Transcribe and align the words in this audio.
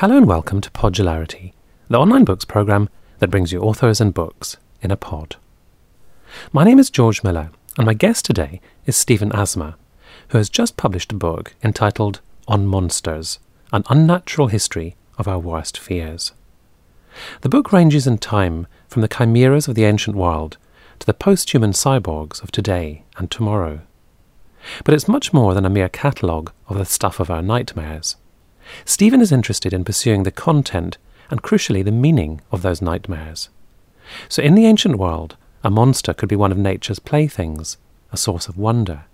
Hello 0.00 0.18
and 0.18 0.26
welcome 0.26 0.60
to 0.60 0.70
Podularity, 0.72 1.54
the 1.88 1.96
online 1.96 2.26
books 2.26 2.44
program 2.44 2.90
that 3.18 3.30
brings 3.30 3.50
you 3.50 3.62
authors 3.62 3.98
and 3.98 4.12
books 4.12 4.58
in 4.82 4.90
a 4.90 4.96
pod. 4.96 5.36
My 6.52 6.64
name 6.64 6.78
is 6.78 6.90
George 6.90 7.24
Miller, 7.24 7.48
and 7.78 7.86
my 7.86 7.94
guest 7.94 8.26
today 8.26 8.60
is 8.84 8.94
Stephen 8.94 9.32
Asma, 9.32 9.78
who 10.28 10.36
has 10.36 10.50
just 10.50 10.76
published 10.76 11.12
a 11.12 11.16
book 11.16 11.54
entitled 11.62 12.20
On 12.46 12.66
Monsters 12.66 13.38
An 13.72 13.84
Unnatural 13.88 14.48
History 14.48 14.96
of 15.16 15.26
Our 15.26 15.38
Worst 15.38 15.78
Fears. 15.78 16.32
The 17.40 17.48
book 17.48 17.72
ranges 17.72 18.06
in 18.06 18.18
time 18.18 18.66
from 18.88 19.00
the 19.00 19.08
chimeras 19.08 19.66
of 19.66 19.76
the 19.76 19.86
ancient 19.86 20.14
world 20.14 20.58
to 20.98 21.06
the 21.06 21.14
post 21.14 21.54
human 21.54 21.72
cyborgs 21.72 22.42
of 22.42 22.52
today 22.52 23.04
and 23.16 23.30
tomorrow. 23.30 23.80
But 24.84 24.92
it's 24.92 25.08
much 25.08 25.32
more 25.32 25.54
than 25.54 25.64
a 25.64 25.70
mere 25.70 25.88
catalogue 25.88 26.52
of 26.68 26.76
the 26.76 26.84
stuff 26.84 27.18
of 27.18 27.30
our 27.30 27.40
nightmares. 27.40 28.16
Stephen 28.84 29.20
is 29.20 29.32
interested 29.32 29.72
in 29.72 29.84
pursuing 29.84 30.22
the 30.22 30.30
content 30.30 30.98
and, 31.30 31.42
crucially, 31.42 31.84
the 31.84 31.92
meaning 31.92 32.40
of 32.50 32.62
those 32.62 32.82
nightmares. 32.82 33.48
So, 34.28 34.42
in 34.42 34.54
the 34.54 34.66
ancient 34.66 34.96
world, 34.96 35.36
a 35.64 35.70
monster 35.70 36.14
could 36.14 36.28
be 36.28 36.36
one 36.36 36.52
of 36.52 36.58
nature's 36.58 36.98
playthings, 36.98 37.76
a 38.12 38.16
source 38.16 38.48
of 38.48 38.56
wonder. 38.56 39.04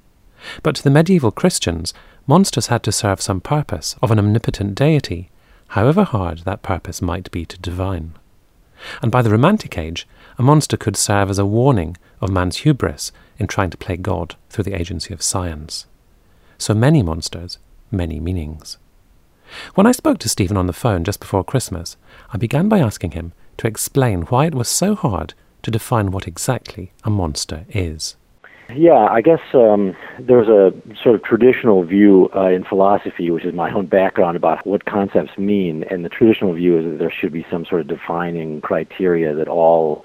But 0.62 0.77
to 0.77 0.82
the 0.82 0.91
medieval 0.91 1.30
Christians, 1.30 1.94
monsters 2.27 2.66
had 2.66 2.82
to 2.84 2.92
serve 2.92 3.20
some 3.20 3.41
purpose 3.41 3.96
of 4.02 4.10
an 4.10 4.18
omnipotent 4.18 4.74
deity, 4.74 5.30
however 5.69 6.05
hard 6.05 6.41
that 6.41 6.62
purpose 6.62 7.00
might 7.00 7.30
be 7.30 7.44
to 7.46 7.58
divine. 7.58 8.14
And 9.00 9.12
by 9.12 9.22
the 9.22 9.30
Romantic 9.30 9.78
Age, 9.78 10.06
a 10.38 10.42
monster 10.42 10.77
could 10.77 10.96
serve 10.96 11.30
as 11.30 11.38
a 11.38 11.46
warning 11.46 11.96
of 12.20 12.30
man's 12.30 12.58
hubris 12.58 13.12
in 13.38 13.46
trying 13.46 13.70
to 13.70 13.77
play 13.77 13.96
God 13.96 14.34
through 14.50 14.64
the 14.64 14.78
agency 14.78 15.14
of 15.14 15.22
science. 15.22 15.86
So 16.58 16.74
many 16.74 17.02
monsters, 17.02 17.58
many 17.91 18.20
meanings. 18.20 18.77
When 19.74 19.87
I 19.87 19.92
spoke 19.92 20.19
to 20.19 20.29
Stephen 20.29 20.56
on 20.56 20.66
the 20.66 20.73
phone 20.73 21.05
just 21.05 21.20
before 21.20 21.45
Christmas, 21.45 21.97
I 22.33 22.38
began 22.38 22.69
by 22.69 22.79
asking 22.79 23.12
him 23.12 23.33
to 23.59 23.66
explain 23.66 24.22
why 24.22 24.47
it 24.47 24.55
was 24.55 24.69
so 24.69 24.94
hard 24.94 25.34
to 25.62 25.70
define 25.70 26.11
what 26.11 26.27
exactly 26.27 26.92
a 27.05 27.11
monster 27.11 27.64
is. 27.69 28.17
Yeah, 28.75 29.06
I 29.11 29.20
guess 29.20 29.41
um, 29.53 29.94
there's 30.19 30.48
a 30.48 30.72
sort 31.03 31.17
of 31.17 31.22
traditional 31.22 31.84
view 31.84 32.31
uh, 32.34 32.48
in 32.48 32.64
philosophy, 32.64 33.31
which 33.31 33.44
is 33.44 33.55
my 33.55 33.70
own 33.72 33.86
background 33.86 34.36
about 34.36 34.67
what 34.67 34.86
concepts 34.86 35.36
mean. 35.36 35.84
And 35.84 36.05
the 36.05 36.09
traditional 36.09 36.55
view 36.55 36.78
is 36.78 36.84
that 36.84 36.98
there 36.98 37.11
should 37.11 37.33
be 37.33 37.44
some 37.50 37.66
sort 37.66 37.83
of 37.83 37.89
defining 37.89 38.61
criteria 38.62 39.34
that 39.34 39.48
all, 39.48 40.05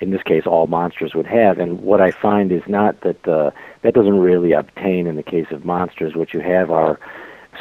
in 0.00 0.10
this 0.10 0.22
case, 0.22 0.44
all 0.46 0.66
monsters 0.66 1.14
would 1.14 1.26
have. 1.26 1.58
And 1.58 1.80
what 1.82 2.00
I 2.00 2.10
find 2.10 2.50
is 2.50 2.62
not 2.66 3.00
that 3.02 3.28
uh, 3.28 3.52
that 3.82 3.94
doesn't 3.94 4.18
really 4.18 4.52
obtain 4.52 5.06
in 5.06 5.14
the 5.16 5.22
case 5.22 5.46
of 5.50 5.64
monsters. 5.64 6.16
What 6.16 6.34
you 6.34 6.40
have 6.40 6.70
are 6.70 6.98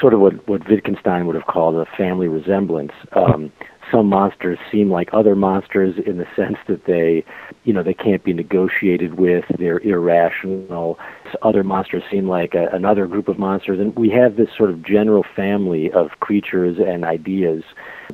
sort 0.01 0.13
of 0.15 0.19
what, 0.19 0.47
what 0.47 0.67
Wittgenstein 0.67 1.27
would 1.27 1.35
have 1.35 1.45
called 1.45 1.75
a 1.75 1.85
family 1.95 2.27
resemblance. 2.27 2.91
Um, 3.13 3.51
some 3.91 4.07
monsters 4.07 4.57
seem 4.71 4.89
like 4.89 5.09
other 5.13 5.35
monsters 5.35 5.95
in 6.05 6.17
the 6.17 6.25
sense 6.35 6.57
that 6.67 6.85
they, 6.85 7.23
you 7.65 7.73
know, 7.73 7.83
they 7.83 7.93
can't 7.93 8.23
be 8.23 8.33
negotiated 8.33 9.19
with. 9.19 9.45
They're 9.59 9.79
irrational. 9.79 10.97
Other 11.41 11.63
monsters 11.63 12.03
seem 12.09 12.27
like 12.27 12.55
a, 12.55 12.67
another 12.73 13.05
group 13.05 13.27
of 13.27 13.37
monsters, 13.37 13.79
and 13.79 13.95
we 13.95 14.09
have 14.09 14.37
this 14.37 14.49
sort 14.57 14.71
of 14.71 14.83
general 14.83 15.23
family 15.35 15.91
of 15.91 16.09
creatures 16.19 16.77
and 16.79 17.05
ideas 17.05 17.63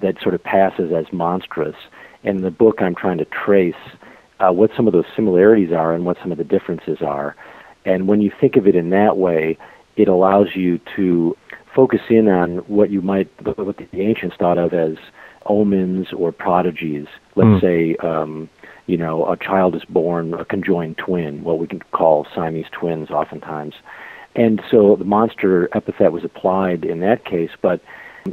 that 0.01 0.21
sort 0.21 0.35
of 0.35 0.43
passes 0.43 0.91
as 0.91 1.05
monstrous. 1.13 1.75
And 2.23 2.37
in 2.37 2.43
the 2.43 2.51
book, 2.51 2.81
I'm 2.81 2.95
trying 2.95 3.19
to 3.19 3.25
trace 3.25 3.75
uh, 4.39 4.51
what 4.51 4.71
some 4.75 4.87
of 4.87 4.93
those 4.93 5.05
similarities 5.15 5.71
are 5.71 5.93
and 5.93 6.05
what 6.05 6.17
some 6.21 6.31
of 6.31 6.37
the 6.37 6.43
differences 6.43 7.01
are. 7.01 7.35
And 7.85 8.07
when 8.07 8.19
you 8.19 8.31
think 8.41 8.57
of 8.57 8.67
it 8.67 8.75
in 8.75 8.89
that 8.89 9.17
way, 9.17 9.57
it 9.95 10.07
allows 10.07 10.55
you 10.55 10.79
to 10.95 11.35
focus 11.77 12.01
in 12.09 12.27
on 12.27 12.57
what 12.67 12.89
you 12.89 13.03
might, 13.03 13.29
what 13.55 13.77
the 13.77 14.01
ancients 14.01 14.35
thought 14.35 14.57
of 14.57 14.73
as 14.73 14.97
omens 15.45 16.11
or 16.11 16.31
prodigies. 16.31 17.05
Let's 17.35 17.49
mm. 17.49 17.61
say, 17.61 17.95
um, 17.97 18.49
you 18.87 18.97
know, 18.97 19.31
a 19.31 19.37
child 19.37 19.75
is 19.75 19.85
born 19.85 20.33
a 20.33 20.43
conjoined 20.43 20.97
twin, 20.97 21.43
what 21.43 21.59
we 21.59 21.67
can 21.67 21.79
call 21.91 22.25
Siamese 22.33 22.65
twins 22.71 23.11
oftentimes. 23.11 23.75
And 24.35 24.59
so 24.71 24.95
the 24.95 25.05
monster 25.05 25.69
epithet 25.71 26.11
was 26.11 26.23
applied 26.23 26.83
in 26.83 26.99
that 27.01 27.25
case, 27.25 27.51
but 27.61 27.79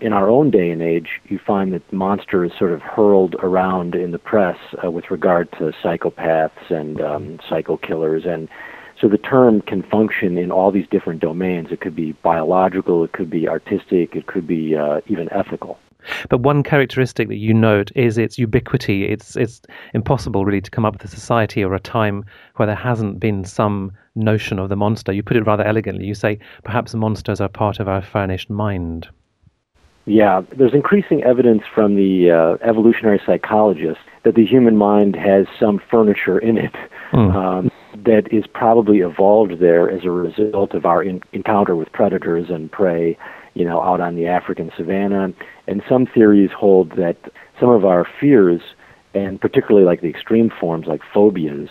in 0.01 0.15
our 0.15 0.31
own 0.31 0.51
day 0.51 0.71
and 0.71 0.81
age, 0.81 1.21
you 1.27 1.39
find 1.39 1.75
that 1.75 1.93
monster 1.93 2.47
is 2.47 2.53
sort 2.59 2.73
of 2.73 2.81
hurled 2.81 3.37
around 3.41 3.95
in 3.95 4.11
the 4.13 4.19
press 4.19 4.57
uh, 4.83 4.91
with 4.91 5.11
regard 5.11 5.53
to 5.53 5.73
psychopaths 5.83 6.71
and 6.71 6.99
um, 7.03 7.39
psycho 7.47 7.77
killers 7.77 8.25
and 8.25 8.49
so 9.01 9.09
the 9.09 9.19
term 9.19 9.61
can 9.63 9.83
function 9.83 10.39
in 10.39 10.51
all 10.51 10.71
these 10.71 10.87
different 10.91 11.21
domains. 11.21 11.69
It 11.71 11.81
could 11.81 11.97
be 11.97 12.13
biological, 12.23 13.05
it 13.05 13.13
could 13.13 13.31
be 13.31 13.49
artistic, 13.49 14.15
it 14.15 14.27
could 14.27 14.47
be 14.47 14.77
uh, 14.77 15.01
even 15.07 15.33
ethical. 15.33 15.79
But 16.29 16.39
one 16.39 16.63
characteristic 16.63 17.29
that 17.29 17.37
you 17.37 17.55
note 17.55 17.91
is 17.95 18.19
its 18.19 18.39
ubiquity. 18.39 19.07
It's 19.07 19.37
it's 19.37 19.63
impossible 19.95 20.45
really 20.45 20.61
to 20.61 20.71
come 20.71 20.85
up 20.85 20.95
with 20.95 21.05
a 21.05 21.09
society 21.09 21.65
or 21.65 21.75
a 21.75 21.81
time 21.81 22.25
where 22.57 22.67
there 22.67 22.77
hasn't 22.77 23.21
been 23.21 23.45
some 23.45 23.93
notion 24.15 24.59
of 24.59 24.69
the 24.69 24.77
monster. 24.77 25.13
You 25.13 25.23
put 25.23 25.37
it 25.37 25.47
rather 25.47 25.65
elegantly. 25.65 26.05
You 26.05 26.15
say 26.15 26.39
perhaps 26.63 26.95
monsters 26.95 27.41
are 27.41 27.49
part 27.49 27.81
of 27.81 27.89
our 27.89 28.03
furnished 28.03 28.51
mind. 28.51 29.09
Yeah, 30.07 30.43
there's 30.55 30.75
increasing 30.75 31.23
evidence 31.23 31.63
from 31.75 31.95
the 31.95 32.31
uh, 32.31 32.69
evolutionary 32.69 33.21
psychologists 33.25 34.03
that 34.25 34.35
the 34.35 34.45
human 34.45 34.77
mind 34.77 35.17
has 35.17 35.47
some 35.59 35.81
furniture 35.91 36.39
in 36.39 36.59
it. 36.59 36.75
Mm. 37.13 37.35
Um, 37.35 37.71
that 38.05 38.33
is 38.33 38.45
probably 38.47 38.99
evolved 38.99 39.61
there 39.61 39.91
as 39.91 40.05
a 40.05 40.11
result 40.11 40.75
of 40.75 40.85
our 40.85 41.03
in- 41.03 41.23
encounter 41.33 41.77
with 41.77 41.93
predators 41.93 42.51
and 42.51 42.71
prey, 42.71 43.17
you 43.55 43.65
know, 43.65 43.81
out 43.81 44.01
on 44.01 44.17
the 44.17 44.27
African 44.27 44.71
savannah. 44.77 45.33
And 45.67 45.83
some 45.89 46.07
theories 46.07 46.51
hold 46.57 46.91
that 46.97 47.17
some 47.61 47.71
of 47.71 47.85
our 47.85 48.07
fears, 48.21 48.61
and 49.15 49.41
particularly 49.41 49.87
like 49.87 50.01
the 50.01 50.09
extreme 50.09 50.51
forms 50.61 50.87
like 50.87 51.01
phobias, 51.13 51.71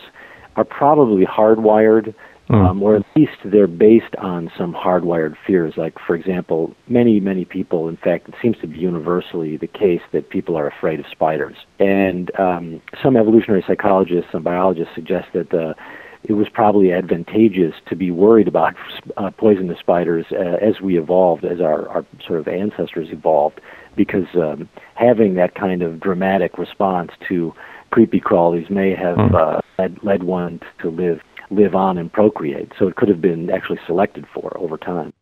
are 0.55 0.63
probably 0.63 1.25
hardwired, 1.25 2.13
mm. 2.49 2.55
um, 2.55 2.81
or 2.81 2.95
at 2.95 3.05
least 3.15 3.37
they're 3.43 3.67
based 3.67 4.15
on 4.17 4.51
some 4.57 4.73
hardwired 4.73 5.35
fears. 5.45 5.73
Like, 5.75 5.97
for 5.99 6.15
example, 6.15 6.73
many, 6.87 7.19
many 7.19 7.43
people, 7.43 7.89
in 7.89 7.97
fact, 7.97 8.29
it 8.29 8.35
seems 8.41 8.57
to 8.59 8.67
be 8.67 8.77
universally 8.77 9.57
the 9.57 9.67
case 9.67 10.01
that 10.13 10.29
people 10.29 10.55
are 10.55 10.67
afraid 10.67 10.99
of 10.99 11.05
spiders. 11.11 11.57
And 11.79 12.31
um, 12.39 12.81
some 13.01 13.17
evolutionary 13.17 13.63
psychologists 13.67 14.29
and 14.33 14.43
biologists 14.43 14.95
suggest 14.95 15.27
that 15.33 15.49
the 15.49 15.75
it 16.23 16.33
was 16.33 16.47
probably 16.49 16.91
advantageous 16.91 17.75
to 17.87 17.95
be 17.95 18.11
worried 18.11 18.47
about 18.47 18.75
uh, 19.17 19.29
poisonous 19.31 19.79
spiders 19.79 20.25
uh, 20.31 20.57
as 20.61 20.79
we 20.81 20.97
evolved, 20.97 21.43
as 21.43 21.59
our, 21.59 21.87
our 21.89 22.05
sort 22.25 22.39
of 22.39 22.47
ancestors 22.47 23.09
evolved, 23.11 23.59
because 23.95 24.27
um, 24.35 24.69
having 24.95 25.35
that 25.35 25.55
kind 25.55 25.81
of 25.81 25.99
dramatic 25.99 26.57
response 26.57 27.11
to 27.27 27.53
creepy 27.91 28.19
crawlies 28.19 28.69
may 28.69 28.95
have 28.95 29.17
hmm. 29.17 29.35
uh, 29.35 29.61
led, 29.77 30.03
led 30.03 30.23
one 30.23 30.59
to 30.79 30.89
live 30.89 31.21
live 31.49 31.75
on 31.75 31.97
and 31.97 32.11
procreate. 32.11 32.71
So 32.77 32.87
it 32.87 32.95
could 32.95 33.09
have 33.09 33.21
been 33.21 33.49
actually 33.49 33.79
selected 33.85 34.25
for 34.33 34.55
over 34.57 34.77
time. 34.77 35.13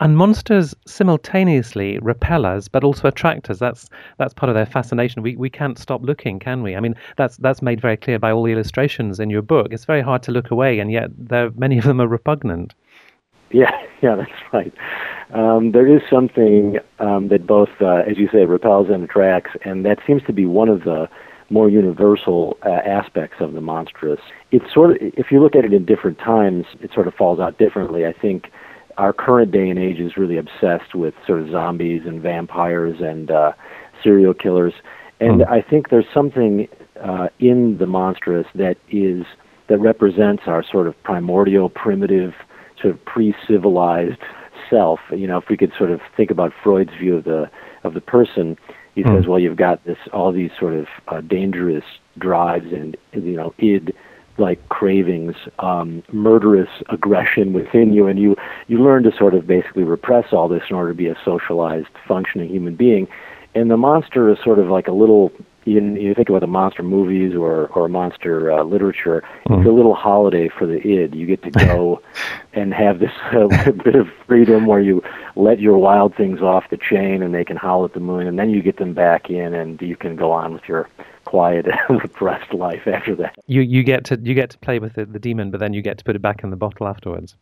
And 0.00 0.16
monsters 0.16 0.74
simultaneously 0.86 1.98
repel 2.00 2.46
us, 2.46 2.68
but 2.68 2.84
also 2.84 3.08
attract 3.08 3.50
us. 3.50 3.58
That's 3.58 3.88
that's 4.18 4.34
part 4.34 4.48
of 4.48 4.54
their 4.54 4.66
fascination. 4.66 5.22
We 5.22 5.36
we 5.36 5.50
can't 5.50 5.78
stop 5.78 6.02
looking, 6.02 6.38
can 6.38 6.62
we? 6.62 6.76
I 6.76 6.80
mean, 6.80 6.94
that's 7.16 7.36
that's 7.38 7.62
made 7.62 7.80
very 7.80 7.96
clear 7.96 8.18
by 8.18 8.32
all 8.32 8.42
the 8.42 8.52
illustrations 8.52 9.20
in 9.20 9.30
your 9.30 9.42
book. 9.42 9.68
It's 9.70 9.84
very 9.84 10.02
hard 10.02 10.22
to 10.24 10.32
look 10.32 10.50
away, 10.50 10.78
and 10.78 10.90
yet 10.90 11.10
there 11.16 11.50
many 11.56 11.78
of 11.78 11.84
them 11.84 12.00
are 12.00 12.08
repugnant. 12.08 12.74
Yeah, 13.50 13.70
yeah, 14.02 14.16
that's 14.16 14.52
right. 14.52 14.72
Um, 15.32 15.72
there 15.72 15.86
is 15.86 16.00
something 16.08 16.78
um, 17.00 17.28
that 17.28 17.46
both, 17.46 17.68
uh, 17.80 18.02
as 18.08 18.16
you 18.16 18.28
say, 18.32 18.46
repels 18.46 18.88
and 18.88 19.04
attracts, 19.04 19.50
and 19.64 19.84
that 19.84 19.98
seems 20.06 20.22
to 20.24 20.32
be 20.32 20.46
one 20.46 20.68
of 20.68 20.84
the 20.84 21.08
more 21.50 21.68
universal 21.68 22.58
uh, 22.64 22.68
aspects 22.68 23.36
of 23.40 23.54
the 23.54 23.60
monstrous. 23.60 24.20
It's 24.50 24.72
sort 24.72 24.90
of, 24.92 24.96
if 25.00 25.30
you 25.30 25.40
look 25.40 25.56
at 25.56 25.64
it 25.64 25.72
in 25.72 25.84
different 25.84 26.18
times, 26.18 26.66
it 26.80 26.90
sort 26.92 27.06
of 27.06 27.14
falls 27.14 27.40
out 27.40 27.58
differently. 27.58 28.06
I 28.06 28.12
think 28.12 28.50
our 28.98 29.12
current 29.12 29.52
day 29.52 29.70
and 29.70 29.78
age 29.78 29.98
is 29.98 30.16
really 30.16 30.36
obsessed 30.36 30.94
with 30.94 31.14
sort 31.26 31.40
of 31.40 31.50
zombies 31.50 32.02
and 32.04 32.20
vampires 32.20 32.96
and 33.00 33.30
uh, 33.30 33.52
serial 34.02 34.34
killers, 34.34 34.74
and 35.20 35.40
mm. 35.40 35.48
I 35.48 35.62
think 35.62 35.90
there's 35.90 36.06
something 36.12 36.68
uh, 37.02 37.28
in 37.38 37.78
the 37.78 37.86
monstrous 37.86 38.46
that 38.54 38.76
is 38.90 39.24
that 39.68 39.78
represents 39.78 40.44
our 40.46 40.64
sort 40.64 40.86
of 40.86 41.00
primordial, 41.02 41.68
primitive, 41.68 42.32
sort 42.80 42.94
of 42.94 43.04
pre-civilized 43.04 44.20
self. 44.70 44.98
You 45.10 45.26
know, 45.26 45.38
if 45.38 45.44
we 45.48 45.56
could 45.56 45.72
sort 45.76 45.90
of 45.90 46.00
think 46.16 46.30
about 46.30 46.52
Freud's 46.62 46.90
view 46.98 47.16
of 47.16 47.24
the 47.24 47.50
of 47.84 47.94
the 47.94 48.00
person, 48.00 48.56
he 48.98 49.04
mm. 49.04 49.16
says, 49.16 49.28
well, 49.28 49.38
you've 49.38 49.56
got 49.56 49.84
this 49.84 49.98
all 50.12 50.32
these 50.32 50.50
sort 50.58 50.74
of 50.74 50.88
uh, 51.06 51.20
dangerous 51.20 51.84
drives 52.18 52.72
and 52.72 52.96
you 53.12 53.36
know 53.36 53.54
id 53.58 53.94
like 54.38 54.68
cravings, 54.68 55.34
um, 55.58 56.02
murderous 56.12 56.68
aggression 56.88 57.52
within 57.52 57.92
you, 57.92 58.08
and 58.08 58.18
you 58.18 58.36
you 58.66 58.82
learn 58.82 59.04
to 59.04 59.12
sort 59.16 59.34
of 59.34 59.46
basically 59.46 59.84
repress 59.84 60.32
all 60.32 60.48
this 60.48 60.62
in 60.68 60.74
order 60.74 60.90
to 60.90 60.96
be 60.96 61.06
a 61.06 61.16
socialized, 61.24 61.88
functioning 62.08 62.48
human 62.48 62.74
being. 62.74 63.06
And 63.54 63.70
the 63.70 63.76
monster 63.76 64.28
is 64.30 64.38
sort 64.42 64.58
of 64.58 64.68
like 64.68 64.88
a 64.88 64.92
little 64.92 65.32
you, 65.68 65.80
you 65.94 66.14
think 66.14 66.28
about 66.28 66.40
the 66.40 66.46
monster 66.46 66.82
movies 66.82 67.34
or 67.34 67.66
or 67.68 67.88
monster 67.88 68.50
uh, 68.50 68.62
literature, 68.62 69.22
mm. 69.48 69.58
it's 69.58 69.68
a 69.68 69.72
little 69.72 69.94
holiday 69.94 70.48
for 70.48 70.66
the 70.66 70.78
id. 70.86 71.16
You 71.16 71.26
get 71.26 71.42
to 71.42 71.50
go 71.50 72.02
and 72.52 72.72
have 72.74 72.98
this 72.98 73.12
uh, 73.32 73.46
bit 73.84 73.94
of 73.94 74.08
freedom 74.26 74.66
where 74.66 74.80
you 74.80 75.02
let 75.36 75.60
your 75.60 75.78
wild 75.78 76.14
things 76.16 76.40
off 76.40 76.64
the 76.70 76.76
chain 76.76 77.22
and 77.22 77.34
they 77.34 77.44
can 77.44 77.56
howl 77.56 77.84
at 77.84 77.92
the 77.92 78.00
moon, 78.00 78.26
and 78.26 78.38
then 78.38 78.50
you 78.50 78.62
get 78.62 78.78
them 78.78 78.94
back 78.94 79.30
in, 79.30 79.54
and 79.54 79.80
you 79.80 79.96
can 79.96 80.16
go 80.16 80.32
on 80.32 80.52
with 80.52 80.68
your 80.68 80.88
quiet 81.24 81.66
and 81.88 82.02
repressed 82.02 82.52
life 82.54 82.86
after 82.86 83.14
that. 83.16 83.34
You 83.46 83.60
you 83.60 83.82
get 83.82 84.04
to 84.06 84.18
you 84.22 84.34
get 84.34 84.50
to 84.50 84.58
play 84.58 84.78
with 84.78 84.94
the, 84.94 85.04
the 85.04 85.18
demon, 85.18 85.50
but 85.50 85.60
then 85.60 85.72
you 85.72 85.82
get 85.82 85.98
to 85.98 86.04
put 86.04 86.16
it 86.16 86.22
back 86.22 86.42
in 86.42 86.50
the 86.50 86.56
bottle 86.56 86.88
afterwards. 86.88 87.36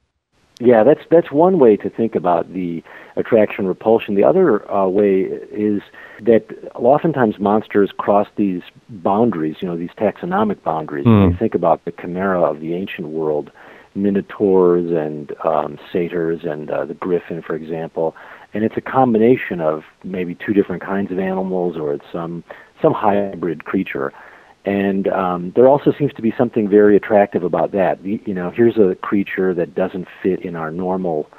Yeah, 0.59 0.85
that's 0.85 1.03
that's 1.11 1.31
one 1.31 1.59
way 1.59 1.77
to 1.77 1.91
think 1.91 2.15
about 2.15 2.53
the 2.55 2.83
attraction 3.17 3.67
repulsion. 3.67 4.15
The 4.15 4.25
other 4.25 4.71
uh, 4.71 4.87
way 4.89 5.23
is 5.53 5.83
that 6.23 6.47
oftentimes 6.75 7.39
monsters 7.39 7.91
cross 7.99 8.27
these 8.37 8.63
boundaries, 8.89 9.57
you 9.61 9.69
know, 9.69 9.77
these 9.77 9.91
taxonomic 9.99 10.63
boundaries. 10.63 11.05
Mm. 11.05 11.33
You 11.33 11.39
think 11.39 11.55
about 11.55 11.85
the 11.85 11.93
chimera 11.93 12.43
of 12.43 12.61
the 12.61 12.73
ancient 12.73 13.09
world, 13.09 13.51
minotaurs 13.95 14.91
and 14.91 15.35
um, 15.45 15.79
satyrs 15.93 16.41
and 16.45 16.71
uh, 16.71 16.87
the 16.87 16.95
griffin, 16.95 17.43
for 17.43 17.55
example, 17.55 18.15
and 18.55 18.65
it's 18.65 18.79
a 18.79 18.81
combination 18.81 19.61
of 19.61 19.83
maybe 20.05 20.35
two 20.35 20.55
different 20.55 20.83
kinds 20.83 21.13
of 21.13 21.19
animals 21.19 21.77
or 21.77 21.93
it's 21.93 22.07
some 22.11 22.43
some 22.81 22.95
hybrid 22.95 23.65
creature. 23.67 24.11
And 24.67 25.07
um, 25.09 25.53
there 25.55 25.69
also 25.69 25.93
seems 25.97 26.13
to 26.15 26.23
be 26.23 26.35
something 26.37 26.69
very 26.69 26.97
attractive 26.97 27.45
about 27.45 27.71
that. 27.73 28.05
You 28.05 28.35
know, 28.35 28.51
here's 28.51 28.77
a 28.77 28.97
creature 28.97 29.55
that 29.55 29.77
doesn't 29.77 30.09
fit 30.23 30.45
in 30.45 30.57
our 30.57 30.73
normal 30.73 31.31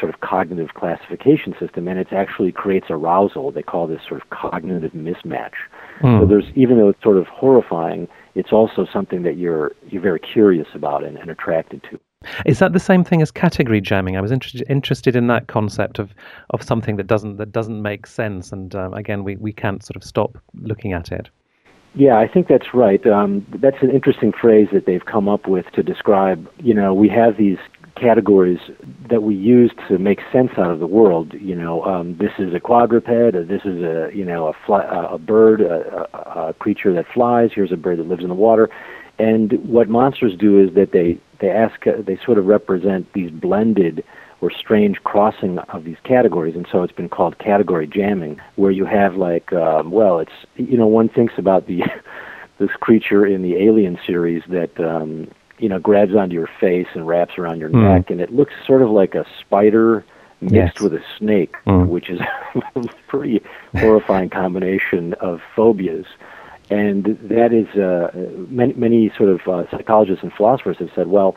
sort 0.00 0.12
of 0.12 0.20
cognitive 0.20 0.70
classification 0.74 1.54
system, 1.60 1.86
and 1.86 1.98
it 1.98 2.08
actually 2.12 2.50
creates 2.50 2.86
arousal. 2.88 3.50
They 3.50 3.62
call 3.62 3.86
this 3.86 4.00
sort 4.08 4.22
of 4.22 4.30
cognitive 4.30 4.92
mismatch. 4.92 5.52
Mm. 6.00 6.20
So 6.20 6.26
there's, 6.26 6.46
even 6.54 6.78
though 6.78 6.88
it's 6.88 7.02
sort 7.02 7.18
of 7.18 7.26
horrifying, 7.26 8.08
it's 8.34 8.52
also 8.52 8.86
something 8.90 9.22
that 9.22 9.36
you're 9.36 9.72
you're 9.88 10.02
very 10.02 10.20
curious 10.20 10.68
about 10.74 11.04
and, 11.04 11.18
and 11.18 11.30
attracted 11.30 11.82
to. 11.90 12.00
Is 12.46 12.60
that 12.60 12.72
the 12.72 12.80
same 12.80 13.04
thing 13.04 13.20
as 13.20 13.30
category 13.30 13.80
jamming? 13.80 14.16
I 14.16 14.20
was 14.20 14.32
interested 14.32 14.64
interested 14.70 15.14
in 15.14 15.26
that 15.26 15.48
concept 15.48 15.98
of, 15.98 16.14
of 16.50 16.62
something 16.62 16.96
that 16.96 17.06
doesn't 17.06 17.36
that 17.36 17.52
doesn't 17.52 17.82
make 17.82 18.06
sense, 18.06 18.50
and 18.52 18.74
um, 18.74 18.94
again, 18.94 19.24
we, 19.24 19.36
we 19.36 19.52
can't 19.52 19.84
sort 19.84 19.96
of 19.96 20.04
stop 20.04 20.38
looking 20.54 20.92
at 20.94 21.12
it. 21.12 21.28
Yeah, 21.94 22.18
I 22.18 22.26
think 22.26 22.48
that's 22.48 22.72
right. 22.72 23.04
Um, 23.06 23.46
that's 23.60 23.82
an 23.82 23.90
interesting 23.90 24.32
phrase 24.32 24.68
that 24.72 24.86
they've 24.86 25.04
come 25.04 25.28
up 25.28 25.46
with 25.46 25.66
to 25.72 25.82
describe. 25.82 26.48
You 26.58 26.72
know, 26.74 26.94
we 26.94 27.08
have 27.10 27.36
these 27.36 27.58
categories 27.96 28.58
that 29.10 29.22
we 29.22 29.34
use 29.34 29.70
to 29.88 29.98
make 29.98 30.20
sense 30.32 30.50
out 30.56 30.70
of 30.70 30.80
the 30.80 30.86
world. 30.86 31.34
You 31.34 31.54
know, 31.54 31.84
um, 31.84 32.16
this 32.16 32.32
is 32.38 32.54
a 32.54 32.60
quadruped. 32.60 33.06
This 33.06 33.62
is 33.64 33.82
a 33.82 34.10
you 34.14 34.24
know 34.24 34.48
a 34.48 34.52
fly, 34.66 34.84
a 35.10 35.18
bird, 35.18 35.60
a, 35.60 36.08
a, 36.14 36.48
a 36.48 36.54
creature 36.54 36.94
that 36.94 37.06
flies. 37.12 37.50
Here's 37.54 37.72
a 37.72 37.76
bird 37.76 37.98
that 37.98 38.08
lives 38.08 38.22
in 38.22 38.28
the 38.28 38.34
water. 38.34 38.70
And 39.18 39.52
what 39.68 39.88
monsters 39.88 40.32
do 40.38 40.58
is 40.58 40.74
that 40.74 40.92
they 40.92 41.18
they 41.40 41.50
ask 41.50 41.84
they 41.84 42.18
sort 42.24 42.38
of 42.38 42.46
represent 42.46 43.12
these 43.12 43.30
blended 43.30 44.02
or 44.42 44.50
strange 44.50 45.02
crossing 45.04 45.58
of 45.60 45.84
these 45.84 45.96
categories, 46.02 46.56
and 46.56 46.66
so 46.70 46.82
it's 46.82 46.92
been 46.92 47.08
called 47.08 47.38
category 47.38 47.86
jamming, 47.86 48.40
where 48.56 48.72
you 48.72 48.84
have 48.84 49.16
like, 49.16 49.52
um, 49.52 49.92
well, 49.92 50.18
it's 50.18 50.32
you 50.56 50.76
know 50.76 50.86
one 50.86 51.08
thinks 51.08 51.34
about 51.38 51.66
the 51.66 51.84
this 52.58 52.72
creature 52.80 53.24
in 53.24 53.42
the 53.42 53.56
Alien 53.56 53.98
series 54.04 54.42
that 54.48 54.78
um, 54.80 55.30
you 55.58 55.68
know 55.68 55.78
grabs 55.78 56.14
onto 56.14 56.34
your 56.34 56.50
face 56.60 56.88
and 56.92 57.06
wraps 57.06 57.38
around 57.38 57.60
your 57.60 57.70
mm. 57.70 57.82
neck, 57.82 58.10
and 58.10 58.20
it 58.20 58.34
looks 58.34 58.52
sort 58.66 58.82
of 58.82 58.90
like 58.90 59.14
a 59.14 59.24
spider 59.40 60.04
mixed 60.40 60.74
yes. 60.76 60.80
with 60.80 60.92
a 60.92 61.02
snake, 61.18 61.54
mm. 61.64 61.86
which 61.86 62.10
is 62.10 62.20
a 62.20 62.82
pretty 63.06 63.40
horrifying 63.76 64.28
combination 64.28 65.14
of 65.14 65.40
phobias. 65.54 66.06
And 66.68 67.18
that 67.22 67.52
is 67.52 67.68
uh, 67.78 68.10
many, 68.48 68.72
many 68.72 69.12
sort 69.16 69.28
of 69.28 69.40
uh, 69.46 69.70
psychologists 69.70 70.22
and 70.22 70.32
philosophers 70.32 70.78
have 70.78 70.90
said, 70.94 71.06
well, 71.08 71.36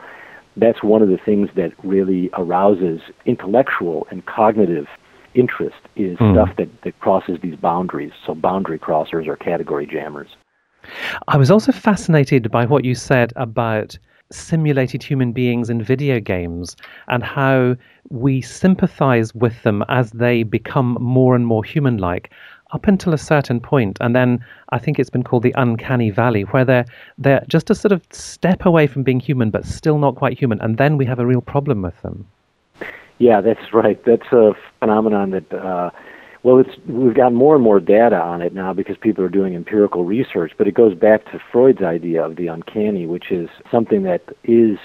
that's 0.56 0.82
one 0.82 1.02
of 1.02 1.08
the 1.08 1.18
things 1.18 1.50
that 1.56 1.72
really 1.84 2.30
arouses 2.34 3.00
intellectual 3.26 4.06
and 4.10 4.24
cognitive 4.26 4.86
interest 5.34 5.76
is 5.96 6.16
mm. 6.18 6.32
stuff 6.32 6.56
that, 6.56 6.68
that 6.82 6.98
crosses 7.00 7.38
these 7.42 7.56
boundaries. 7.56 8.12
So 8.26 8.34
boundary 8.34 8.78
crossers 8.78 9.26
or 9.26 9.36
category 9.36 9.86
jammers. 9.86 10.28
I 11.28 11.36
was 11.36 11.50
also 11.50 11.72
fascinated 11.72 12.50
by 12.50 12.64
what 12.64 12.84
you 12.84 12.94
said 12.94 13.32
about 13.36 13.98
simulated 14.32 15.02
human 15.02 15.32
beings 15.32 15.70
in 15.70 15.82
video 15.82 16.18
games 16.20 16.76
and 17.08 17.22
how 17.22 17.76
we 18.08 18.40
sympathize 18.40 19.34
with 19.34 19.62
them 19.62 19.84
as 19.88 20.10
they 20.12 20.42
become 20.42 20.96
more 21.00 21.36
and 21.36 21.46
more 21.46 21.64
human 21.64 21.98
like 21.98 22.32
up 22.72 22.86
until 22.86 23.14
a 23.14 23.18
certain 23.18 23.60
point, 23.60 23.98
and 24.00 24.14
then 24.14 24.44
I 24.70 24.78
think 24.78 24.98
it's 24.98 25.10
been 25.10 25.22
called 25.22 25.42
the 25.42 25.54
uncanny 25.56 26.10
valley, 26.10 26.42
where 26.42 26.64
they're 26.64 26.86
they're 27.18 27.44
just 27.48 27.70
a 27.70 27.74
sort 27.74 27.92
of 27.92 28.02
step 28.10 28.66
away 28.66 28.86
from 28.86 29.02
being 29.02 29.20
human, 29.20 29.50
but 29.50 29.64
still 29.64 29.98
not 29.98 30.16
quite 30.16 30.38
human, 30.38 30.60
and 30.60 30.78
then 30.78 30.96
we 30.96 31.04
have 31.06 31.18
a 31.18 31.26
real 31.26 31.40
problem 31.40 31.82
with 31.82 32.00
them. 32.02 32.26
Yeah, 33.18 33.40
that's 33.40 33.72
right. 33.72 34.02
That's 34.04 34.30
a 34.32 34.54
phenomenon 34.80 35.30
that. 35.30 35.52
Uh, 35.52 35.90
well, 36.42 36.60
it's 36.60 36.78
we've 36.86 37.14
got 37.14 37.32
more 37.32 37.56
and 37.56 37.64
more 37.64 37.80
data 37.80 38.14
on 38.14 38.40
it 38.40 38.54
now 38.54 38.72
because 38.72 38.96
people 38.96 39.24
are 39.24 39.28
doing 39.28 39.56
empirical 39.56 40.04
research. 40.04 40.52
But 40.56 40.68
it 40.68 40.74
goes 40.74 40.94
back 40.94 41.24
to 41.32 41.40
Freud's 41.50 41.82
idea 41.82 42.24
of 42.24 42.36
the 42.36 42.46
uncanny, 42.46 43.04
which 43.04 43.32
is 43.32 43.48
something 43.68 44.04
that 44.04 44.22
is 44.44 44.78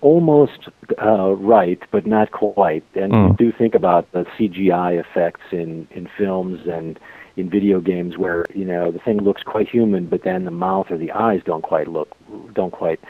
almost 0.00 0.68
uh, 1.02 1.32
right, 1.32 1.78
but 1.90 2.06
not 2.06 2.32
quite. 2.32 2.84
And 2.94 3.12
mm. 3.12 3.28
you 3.28 3.36
do 3.36 3.52
think 3.56 3.74
about 3.74 4.10
the 4.12 4.24
CGI 4.38 4.98
effects 4.98 5.42
in 5.50 5.86
in 5.90 6.08
films 6.16 6.66
and 6.66 6.98
in 7.36 7.48
video 7.48 7.80
games 7.80 8.18
where 8.18 8.44
you 8.54 8.64
know 8.64 8.90
the 8.90 8.98
thing 8.98 9.18
looks 9.18 9.42
quite 9.42 9.68
human, 9.68 10.06
but 10.06 10.22
then 10.24 10.44
the 10.44 10.50
mouth 10.50 10.90
or 10.90 10.98
the 10.98 11.12
eyes 11.12 11.40
don't 11.44 11.62
quite 11.62 11.88
look 11.88 12.10
don't 12.54 12.72
quite 12.72 13.00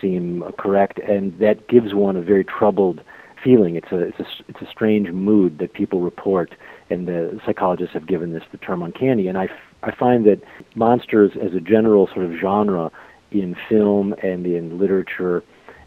seem 0.00 0.44
correct, 0.58 0.98
and 0.98 1.38
that 1.38 1.68
gives 1.68 1.94
one 1.94 2.16
a 2.16 2.22
very 2.22 2.44
troubled 2.44 3.02
feeling. 3.42 3.76
It's 3.76 3.92
a 3.92 3.98
it's 3.98 4.20
a 4.20 4.26
it's 4.48 4.62
a 4.62 4.70
strange 4.70 5.10
mood 5.10 5.58
that 5.58 5.72
people 5.72 6.00
report, 6.00 6.54
and 6.90 7.08
the 7.08 7.40
psychologists 7.46 7.94
have 7.94 8.06
given 8.06 8.32
this 8.32 8.42
the 8.52 8.58
term 8.58 8.82
uncanny. 8.82 9.28
And 9.28 9.38
I 9.38 9.48
I 9.82 9.94
find 9.94 10.26
that 10.26 10.40
monsters 10.74 11.32
as 11.42 11.54
a 11.54 11.60
general 11.60 12.08
sort 12.12 12.26
of 12.26 12.32
genre 12.40 12.90
in 13.30 13.56
film 13.68 14.14
and 14.22 14.46
in 14.46 14.78
literature 14.78 15.42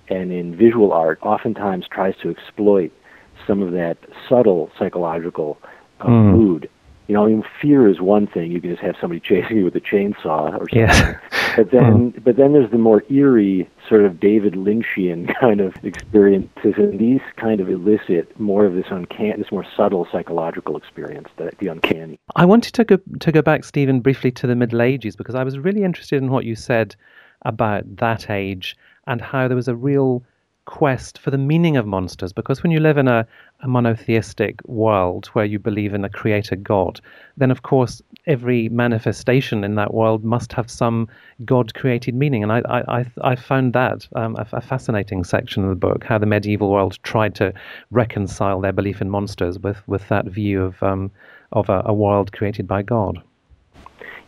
and 0.09 0.31
in 0.31 0.55
visual 0.55 0.91
art 0.91 1.19
oftentimes 1.21 1.85
tries 1.89 2.15
to 2.21 2.29
exploit 2.29 2.91
some 3.47 3.61
of 3.61 3.71
that 3.71 3.97
subtle 4.27 4.71
psychological 4.77 5.57
uh, 5.99 6.07
mm. 6.07 6.31
mood 6.31 6.69
you 7.07 7.13
know, 7.13 7.25
I 7.25 7.29
mean, 7.29 7.43
fear 7.61 7.87
is 7.87 8.01
one 8.01 8.27
thing. 8.27 8.51
You 8.51 8.59
can 8.59 8.71
just 8.71 8.81
have 8.81 8.95
somebody 8.99 9.19
chasing 9.23 9.57
you 9.57 9.65
with 9.65 9.75
a 9.75 9.81
chainsaw 9.81 10.53
or 10.53 10.67
something. 10.69 10.79
Yeah. 10.79 11.19
but 11.55 11.71
then, 11.71 12.11
mm. 12.11 12.23
but 12.23 12.35
then 12.35 12.53
there's 12.53 12.71
the 12.71 12.77
more 12.77 13.03
eerie, 13.09 13.69
sort 13.87 14.03
of 14.03 14.19
David 14.19 14.53
Lynchian 14.53 15.33
kind 15.39 15.61
of 15.61 15.75
experiences, 15.83 16.73
and 16.77 16.99
these 16.99 17.21
kind 17.35 17.59
of 17.59 17.69
elicit 17.69 18.37
more 18.39 18.65
of 18.65 18.73
this 18.73 18.87
uncanny, 18.89 19.37
this 19.37 19.51
more 19.51 19.65
subtle 19.75 20.07
psychological 20.11 20.77
experience, 20.77 21.29
the, 21.37 21.51
the 21.59 21.67
uncanny. 21.67 22.19
I 22.35 22.45
wanted 22.45 22.73
to 22.73 22.83
go 22.83 22.97
to 23.19 23.31
go 23.31 23.41
back, 23.41 23.63
Stephen, 23.63 23.99
briefly 23.99 24.31
to 24.31 24.47
the 24.47 24.55
Middle 24.55 24.81
Ages 24.81 25.15
because 25.15 25.35
I 25.35 25.43
was 25.43 25.59
really 25.59 25.83
interested 25.83 26.21
in 26.21 26.31
what 26.31 26.45
you 26.45 26.55
said 26.55 26.95
about 27.43 27.83
that 27.97 28.29
age 28.29 28.75
and 29.07 29.21
how 29.21 29.47
there 29.47 29.55
was 29.55 29.67
a 29.67 29.75
real 29.75 30.23
quest 30.65 31.19
for 31.19 31.31
the 31.31 31.37
meaning 31.37 31.77
of 31.77 31.85
monsters 31.85 32.33
because 32.33 32.63
when 32.63 32.71
you 32.71 32.79
live 32.79 32.97
in 32.97 33.07
a, 33.07 33.25
a, 33.61 33.67
monotheistic 33.67 34.59
world 34.67 35.27
where 35.27 35.45
you 35.45 35.59
believe 35.59 35.93
in 35.93 36.03
a 36.03 36.09
creator 36.09 36.55
god 36.55 36.99
then 37.37 37.51
of 37.51 37.61
course 37.61 38.01
every 38.25 38.67
manifestation 38.69 39.63
in 39.63 39.75
that 39.75 39.93
world 39.93 40.23
must 40.23 40.51
have 40.53 40.69
some 40.69 41.07
god 41.45 41.73
created 41.75 42.15
meaning. 42.15 42.41
And 42.41 42.51
i 42.51 42.61
i 42.87 43.05
i 43.21 43.35
found 43.35 43.73
that 43.73 44.07
um, 44.15 44.35
a, 44.37 44.47
a, 44.53 44.61
fascinating 44.61 45.23
section 45.23 45.63
of 45.63 45.69
the 45.69 45.75
book 45.75 46.03
how 46.03 46.17
the 46.17 46.25
medieval 46.25 46.71
world 46.71 46.97
tried 47.03 47.35
to 47.35 47.53
reconcile 47.91 48.59
their 48.59 48.73
belief 48.73 49.01
in 49.01 49.09
monsters 49.09 49.59
with 49.59 49.87
with 49.87 50.07
that 50.09 50.25
view 50.25 50.63
of 50.63 50.81
um, 50.81 51.11
of 51.51 51.69
a, 51.69 51.83
a 51.85 51.93
world 51.93 52.31
created 52.31 52.67
by 52.67 52.81
god 52.81 53.21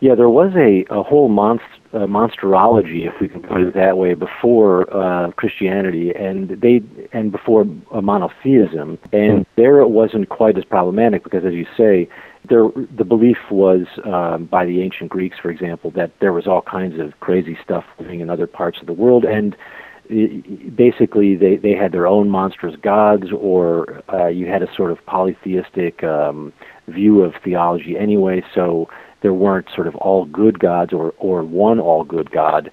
yeah, 0.00 0.14
there 0.14 0.28
was 0.28 0.52
a, 0.54 0.84
a 0.94 1.02
whole 1.02 1.28
monst, 1.28 1.60
uh, 1.92 2.06
monsterology, 2.06 3.06
if 3.06 3.20
we 3.20 3.28
can 3.28 3.42
put 3.42 3.60
it 3.60 3.74
that 3.74 3.96
way, 3.96 4.14
before 4.14 4.92
uh, 4.94 5.32
Christianity, 5.32 6.12
and 6.14 6.50
they 6.60 6.82
and 7.12 7.32
before 7.32 7.66
uh, 7.92 8.00
monotheism, 8.00 8.98
and 9.12 9.44
there 9.56 9.80
it 9.80 9.88
wasn't 9.88 10.28
quite 10.28 10.56
as 10.56 10.64
problematic 10.64 11.24
because, 11.24 11.44
as 11.44 11.54
you 11.54 11.66
say, 11.76 12.08
there 12.48 12.68
the 12.96 13.04
belief 13.04 13.38
was 13.50 13.86
um, 14.04 14.44
by 14.44 14.64
the 14.64 14.82
ancient 14.82 15.10
Greeks, 15.10 15.36
for 15.40 15.50
example, 15.50 15.90
that 15.92 16.12
there 16.20 16.32
was 16.32 16.46
all 16.46 16.62
kinds 16.62 17.00
of 17.00 17.18
crazy 17.18 17.58
stuff 17.64 17.84
living 17.98 18.20
in 18.20 18.30
other 18.30 18.46
parts 18.46 18.78
of 18.80 18.86
the 18.86 18.92
world, 18.92 19.24
and 19.24 19.56
basically 20.08 21.34
they 21.34 21.56
they 21.56 21.72
had 21.74 21.92
their 21.92 22.06
own 22.06 22.28
monstrous 22.28 22.76
gods, 22.76 23.32
or 23.32 24.02
uh, 24.12 24.28
you 24.28 24.46
had 24.46 24.62
a 24.62 24.74
sort 24.74 24.90
of 24.90 25.04
polytheistic 25.06 26.04
um, 26.04 26.52
view 26.86 27.22
of 27.22 27.34
theology 27.42 27.98
anyway, 27.98 28.42
so 28.54 28.88
there 29.20 29.34
weren't 29.34 29.68
sort 29.74 29.86
of 29.86 29.96
all 29.96 30.24
good 30.26 30.58
gods 30.58 30.92
or, 30.92 31.14
or 31.18 31.42
one 31.42 31.80
all 31.80 32.04
good 32.04 32.30
god 32.30 32.70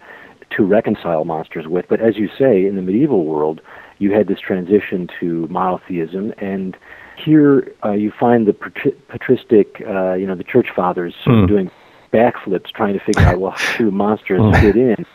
to 0.51 0.63
reconcile 0.63 1.25
monsters 1.25 1.67
with. 1.67 1.85
But 1.89 2.01
as 2.01 2.17
you 2.17 2.29
say, 2.37 2.65
in 2.65 2.75
the 2.75 2.81
medieval 2.81 3.25
world, 3.25 3.61
you 3.97 4.13
had 4.13 4.27
this 4.27 4.39
transition 4.39 5.09
to 5.19 5.47
monotheism, 5.47 6.33
and 6.37 6.77
here 7.17 7.73
uh, 7.83 7.91
you 7.91 8.11
find 8.11 8.45
the 8.47 8.53
patristic, 8.53 9.81
uh, 9.87 10.13
you 10.13 10.27
know, 10.27 10.35
the 10.35 10.43
church 10.43 10.67
fathers 10.75 11.13
mm. 11.25 11.47
doing 11.47 11.71
backflips 12.13 12.71
trying 12.71 12.93
to 12.93 12.99
figure 13.03 13.23
out 13.23 13.39
well 13.39 13.51
how 13.51 13.77
do 13.77 13.91
monsters 14.03 14.39
mm. 14.39 14.61
fit 14.61 14.75
in 14.75 15.05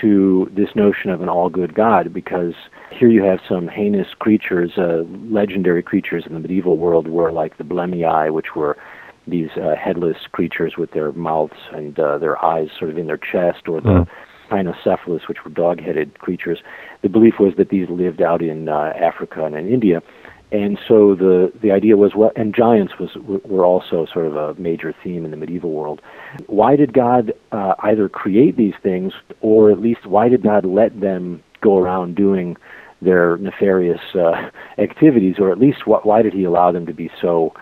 to 0.00 0.50
this 0.52 0.74
notion 0.74 1.10
of 1.10 1.20
an 1.20 1.28
all 1.28 1.48
good 1.48 1.74
God 1.74 2.12
because 2.12 2.54
here 2.90 3.08
you 3.08 3.22
have 3.22 3.40
some 3.48 3.68
heinous 3.68 4.08
creatures, 4.18 4.72
uh, 4.76 5.04
legendary 5.30 5.82
creatures 5.82 6.24
in 6.26 6.34
the 6.34 6.40
medieval 6.40 6.76
world 6.76 7.06
were 7.06 7.30
like 7.30 7.58
the 7.58 7.64
Blemmyae, 7.64 8.32
which 8.32 8.56
were 8.56 8.76
these 9.26 9.50
uh, 9.56 9.74
headless 9.76 10.16
creatures 10.32 10.74
with 10.76 10.92
their 10.92 11.12
mouths 11.12 11.54
and 11.72 11.98
uh, 11.98 12.18
their 12.18 12.42
eyes 12.44 12.68
sort 12.78 12.90
of 12.90 12.98
in 12.98 13.06
their 13.06 13.18
chest, 13.18 13.68
or 13.68 13.80
the 13.80 13.88
mm. 13.88 14.08
Which 15.28 15.44
were 15.44 15.50
dog-headed 15.50 16.18
creatures. 16.18 16.58
The 17.00 17.08
belief 17.08 17.34
was 17.40 17.54
that 17.56 17.70
these 17.70 17.88
lived 17.88 18.20
out 18.20 18.42
in 18.42 18.68
uh, 18.68 18.92
Africa 18.94 19.46
and 19.46 19.56
in 19.56 19.66
India, 19.66 20.02
and 20.52 20.78
so 20.86 21.14
the 21.14 21.50
the 21.62 21.70
idea 21.70 21.96
was 21.96 22.14
well, 22.14 22.32
and 22.36 22.54
giants 22.54 22.98
was 23.00 23.16
were 23.44 23.64
also 23.64 24.06
sort 24.12 24.26
of 24.26 24.36
a 24.36 24.54
major 24.60 24.94
theme 25.02 25.24
in 25.24 25.30
the 25.30 25.38
medieval 25.38 25.70
world. 25.70 26.02
Why 26.46 26.76
did 26.76 26.92
God 26.92 27.32
uh, 27.52 27.74
either 27.78 28.10
create 28.10 28.58
these 28.58 28.74
things, 28.82 29.14
or 29.40 29.70
at 29.70 29.80
least 29.80 30.06
why 30.06 30.28
did 30.28 30.42
God 30.42 30.66
let 30.66 31.00
them 31.00 31.42
go 31.62 31.78
around 31.78 32.16
doing 32.16 32.58
their 33.00 33.38
nefarious 33.38 34.00
uh, 34.14 34.50
activities, 34.78 35.36
or 35.38 35.50
at 35.50 35.58
least 35.58 35.78
wh- 35.86 36.04
why 36.04 36.20
did 36.20 36.34
He 36.34 36.44
allow 36.44 36.70
them 36.70 36.84
to 36.84 36.92
be 36.92 37.10
so 37.18 37.54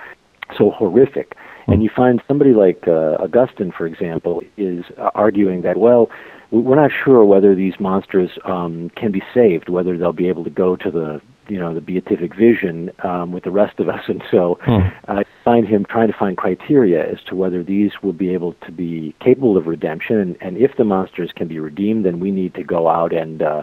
so 0.59 0.71
horrific? 0.73 1.37
And 1.71 1.85
you 1.85 1.91
find 1.95 2.21
somebody 2.27 2.53
like 2.53 2.89
uh, 2.89 3.17
Augustine, 3.21 3.73
for 3.77 3.87
example, 3.87 4.43
is 4.57 4.85
uh, 4.99 5.11
arguing 5.15 5.63
that 5.63 5.77
well, 5.77 6.11
we're 6.51 6.75
not 6.75 6.91
sure 7.05 7.25
whether 7.25 7.55
these 7.55 7.75
monsters 7.79 8.31
um, 8.45 8.91
can 8.97 9.13
be 9.13 9.23
saved, 9.33 9.69
whether 9.69 9.97
they'll 9.97 10.13
be 10.13 10.29
able 10.29 10.43
to 10.45 10.51
go 10.51 10.75
to 10.75 10.91
the 10.91 11.21
you 11.49 11.59
know 11.59 11.75
the 11.75 11.81
beatific 11.81 12.35
vision 12.35 12.91
um, 13.03 13.33
with 13.33 13.45
the 13.45 13.51
rest 13.51 13.81
of 13.81 13.89
us, 13.89 14.03
and 14.09 14.23
so 14.31 14.59
hmm. 14.63 14.89
I 15.09 15.25
find 15.45 15.67
him 15.67 15.85
trying 15.89 16.09
to 16.09 16.19
find 16.19 16.37
criteria 16.37 17.11
as 17.11 17.19
to 17.29 17.35
whether 17.35 17.63
these 17.63 17.93
will 18.03 18.13
be 18.13 18.33
able 18.33 18.55
to 18.65 18.73
be 18.73 19.15
capable 19.21 19.57
of 19.57 19.67
redemption, 19.67 20.19
and, 20.19 20.37
and 20.41 20.57
if 20.57 20.77
the 20.77 20.85
monsters 20.85 21.33
can 21.35 21.49
be 21.49 21.59
redeemed, 21.59 22.05
then 22.05 22.21
we 22.21 22.31
need 22.31 22.55
to 22.55 22.63
go 22.63 22.89
out 22.89 23.13
and 23.13 23.43
uh, 23.43 23.63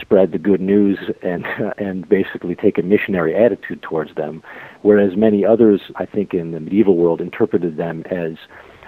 spread 0.00 0.32
the 0.32 0.38
good 0.38 0.60
news 0.60 0.98
and 1.22 1.44
uh, 1.46 1.72
and 1.78 2.08
basically 2.08 2.54
take 2.54 2.78
a 2.78 2.82
missionary 2.82 3.34
attitude 3.34 3.82
towards 3.82 4.14
them, 4.14 4.42
whereas 4.82 5.16
many 5.16 5.44
others, 5.44 5.80
I 5.96 6.06
think, 6.06 6.34
in 6.34 6.52
the 6.52 6.60
medieval 6.60 6.96
world 6.96 7.20
interpreted 7.20 7.76
them 7.76 8.02
as 8.10 8.36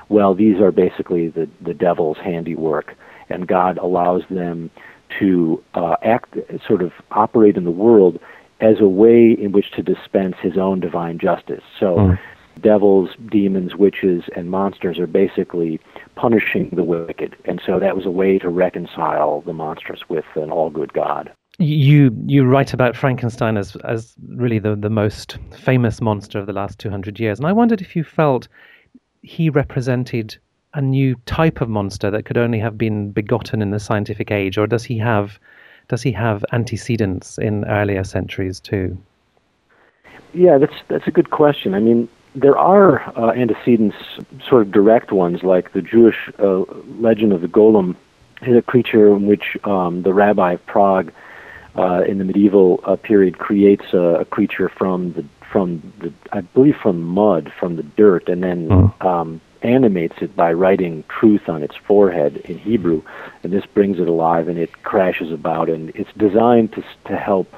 well. 0.08 0.34
These 0.34 0.60
are 0.60 0.72
basically 0.72 1.28
the 1.28 1.48
the 1.60 1.74
devil's 1.74 2.18
handiwork, 2.18 2.94
and 3.28 3.46
God 3.46 3.78
allows 3.78 4.22
them 4.30 4.70
to 5.18 5.62
uh, 5.74 5.96
act, 6.02 6.36
sort 6.66 6.82
of 6.82 6.92
operate 7.12 7.56
in 7.56 7.64
the 7.64 7.70
world 7.70 8.18
as 8.60 8.80
a 8.80 8.88
way 8.88 9.32
in 9.32 9.52
which 9.52 9.70
to 9.72 9.82
dispense 9.82 10.36
his 10.40 10.56
own 10.56 10.80
divine 10.80 11.18
justice. 11.18 11.62
So, 11.78 11.96
mm. 11.96 12.18
devils, 12.60 13.10
demons, 13.30 13.76
witches, 13.76 14.24
and 14.34 14.50
monsters 14.50 14.98
are 14.98 15.06
basically 15.06 15.80
punishing 16.16 16.70
the 16.70 16.82
wicked. 16.82 17.36
And 17.44 17.60
so 17.64 17.78
that 17.78 17.94
was 17.94 18.04
a 18.04 18.10
way 18.10 18.38
to 18.38 18.48
reconcile 18.48 19.42
the 19.42 19.52
monstrous 19.52 20.00
with 20.08 20.24
an 20.34 20.50
all 20.50 20.70
good 20.70 20.92
God. 20.92 21.32
You 21.60 22.16
you 22.26 22.44
write 22.44 22.72
about 22.72 22.96
Frankenstein 22.96 23.56
as 23.56 23.74
as 23.84 24.14
really 24.28 24.60
the, 24.60 24.76
the 24.76 24.90
most 24.90 25.38
famous 25.56 26.00
monster 26.00 26.38
of 26.38 26.46
the 26.46 26.52
last 26.52 26.78
200 26.78 27.18
years. 27.18 27.40
And 27.40 27.48
I 27.48 27.52
wondered 27.52 27.80
if 27.80 27.96
you 27.96 28.04
felt 28.04 28.46
he 29.22 29.50
represented 29.50 30.38
a 30.74 30.80
new 30.80 31.14
type 31.26 31.60
of 31.60 31.68
monster 31.68 32.10
that 32.10 32.24
could 32.24 32.36
only 32.36 32.58
have 32.58 32.76
been 32.76 33.10
begotten 33.10 33.62
in 33.62 33.70
the 33.70 33.80
scientific 33.80 34.30
age, 34.30 34.58
or 34.58 34.66
does 34.66 34.84
he 34.84 34.98
have 34.98 35.38
does 35.88 36.02
he 36.02 36.12
have 36.12 36.44
antecedents 36.52 37.38
in 37.38 37.64
earlier 37.64 38.04
centuries 38.04 38.60
too? 38.60 38.96
Yeah, 40.34 40.58
that's 40.58 40.74
that's 40.88 41.06
a 41.06 41.10
good 41.10 41.30
question. 41.30 41.74
I 41.74 41.80
mean, 41.80 42.08
there 42.34 42.56
are 42.56 43.00
uh, 43.18 43.32
antecedents, 43.32 43.96
sort 44.46 44.62
of 44.62 44.72
direct 44.72 45.12
ones, 45.12 45.42
like 45.42 45.72
the 45.72 45.82
Jewish 45.82 46.30
uh, 46.38 46.64
legend 47.00 47.32
of 47.32 47.40
the 47.40 47.48
golem 47.48 47.96
is 48.42 48.56
a 48.56 48.62
creature 48.62 49.08
in 49.08 49.26
which 49.26 49.56
um, 49.64 50.02
the 50.02 50.12
rabbi 50.12 50.52
of 50.52 50.66
Prague 50.66 51.12
uh, 51.76 52.02
in 52.06 52.18
the 52.18 52.24
medieval 52.24 52.80
uh, 52.84 52.96
period 52.96 53.38
creates 53.38 53.92
a, 53.92 54.20
a, 54.20 54.24
creature 54.24 54.68
from 54.68 55.12
the 55.14 55.24
from 55.50 55.92
the 56.00 56.12
I 56.32 56.42
believe 56.42 56.76
from 56.76 57.02
mud, 57.02 57.52
from 57.58 57.76
the 57.76 57.82
dirt, 57.82 58.28
and 58.28 58.42
then 58.42 58.68
mm. 58.68 59.04
um, 59.04 59.40
animates 59.62 60.16
it 60.20 60.34
by 60.36 60.52
writing 60.52 61.04
truth 61.08 61.48
on 61.48 61.62
its 61.62 61.74
forehead 61.76 62.38
in 62.44 62.58
Hebrew, 62.58 63.02
and 63.42 63.52
this 63.52 63.66
brings 63.66 63.98
it 63.98 64.08
alive 64.08 64.48
and 64.48 64.58
it 64.58 64.82
crashes 64.82 65.32
about. 65.32 65.68
And 65.68 65.90
it's 65.94 66.12
designed 66.16 66.72
to 66.72 66.84
to 67.06 67.16
help 67.16 67.52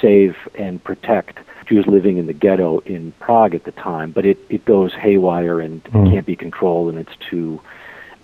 save 0.00 0.36
and 0.58 0.82
protect 0.82 1.38
Jews 1.66 1.86
living 1.86 2.18
in 2.18 2.26
the 2.26 2.32
ghetto 2.32 2.80
in 2.80 3.12
Prague 3.20 3.54
at 3.54 3.64
the 3.64 3.72
time. 3.72 4.12
But 4.12 4.26
it 4.26 4.38
it 4.48 4.64
goes 4.64 4.92
haywire 4.94 5.60
and 5.60 5.82
mm. 5.84 6.10
can't 6.10 6.26
be 6.26 6.36
controlled, 6.36 6.94
and 6.94 6.98
it's 6.98 7.16
too 7.30 7.60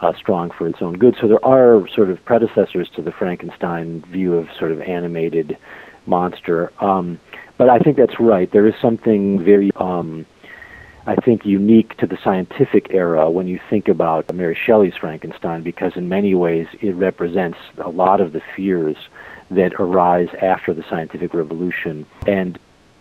uh, 0.00 0.12
strong 0.14 0.50
for 0.50 0.66
its 0.68 0.82
own 0.82 0.98
good. 0.98 1.16
So 1.20 1.28
there 1.28 1.44
are 1.44 1.86
sort 1.88 2.10
of 2.10 2.24
predecessors 2.24 2.88
to 2.96 3.02
the 3.02 3.12
Frankenstein 3.12 4.02
view 4.10 4.34
of 4.34 4.48
sort 4.58 4.72
of 4.72 4.80
animated 4.82 5.56
monster. 6.06 6.72
Um, 6.82 7.18
but 7.56 7.68
I 7.68 7.78
think 7.78 7.96
that's 7.96 8.18
right. 8.18 8.50
There 8.50 8.66
is 8.66 8.74
something 8.82 9.42
very 9.42 9.70
um, 9.76 10.26
I 11.06 11.16
think, 11.16 11.44
unique 11.44 11.96
to 11.98 12.06
the 12.06 12.18
scientific 12.22 12.88
era 12.90 13.30
when 13.30 13.46
you 13.46 13.60
think 13.70 13.88
about 13.88 14.32
Mary 14.34 14.56
Shelley's 14.56 14.96
Frankenstein, 14.96 15.62
because 15.62 15.96
in 15.96 16.08
many 16.08 16.34
ways 16.34 16.66
it 16.80 16.94
represents 16.94 17.58
a 17.78 17.90
lot 17.90 18.20
of 18.20 18.32
the 18.32 18.42
fears 18.56 18.96
that 19.50 19.74
arise 19.78 20.28
after 20.40 20.72
the 20.72 20.84
scientific 20.88 21.34
revolution. 21.34 22.06
And 22.26 22.58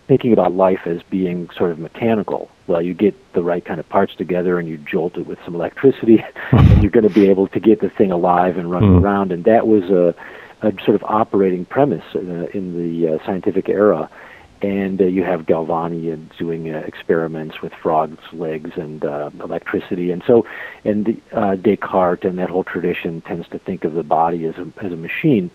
thinking 0.07 0.33
about 0.33 0.53
life 0.53 0.81
as 0.85 1.01
being 1.03 1.49
sort 1.57 1.71
of 1.71 1.79
mechanical. 1.79 2.49
Well, 2.67 2.81
you 2.81 2.93
get 2.93 3.15
the 3.33 3.43
right 3.43 3.63
kind 3.63 3.79
of 3.79 3.87
parts 3.87 4.15
together 4.15 4.59
and 4.59 4.67
you 4.67 4.77
jolt 4.77 5.17
it 5.17 5.25
with 5.25 5.39
some 5.45 5.55
electricity, 5.55 6.23
and 6.51 6.81
you're 6.81 6.91
going 6.91 7.07
to 7.07 7.13
be 7.13 7.29
able 7.29 7.47
to 7.47 7.59
get 7.59 7.79
the 7.79 7.89
thing 7.89 8.11
alive 8.11 8.57
and 8.57 8.69
run 8.69 8.83
mm. 8.83 9.01
around. 9.01 9.31
And 9.31 9.45
that 9.45 9.67
was 9.67 9.83
a, 9.89 10.13
a 10.61 10.71
sort 10.83 10.95
of 10.95 11.03
operating 11.03 11.65
premise 11.65 12.03
uh, 12.15 12.19
in 12.19 12.77
the 12.77 13.15
uh, 13.15 13.25
scientific 13.25 13.69
era 13.69 14.09
and 14.63 15.01
uh, 15.01 15.05
you 15.05 15.25
have 15.25 15.41
Galvani 15.41 16.17
doing 16.37 16.73
uh, 16.73 16.77
experiments 16.87 17.61
with 17.61 17.73
frogs' 17.73 18.23
legs 18.31 18.71
and 18.77 19.03
uh, 19.03 19.29
electricity, 19.43 20.09
and 20.09 20.23
so 20.25 20.45
and 20.85 21.21
uh, 21.33 21.55
Descartes 21.57 22.23
and 22.23 22.39
that 22.39 22.49
whole 22.49 22.63
tradition 22.63 23.19
tends 23.21 23.47
to 23.49 23.59
think 23.59 23.83
of 23.83 23.93
the 23.93 24.03
body 24.03 24.45
as 24.45 24.55
a 24.55 24.71
as 24.81 24.93
a 24.93 24.95
machine. 24.95 25.51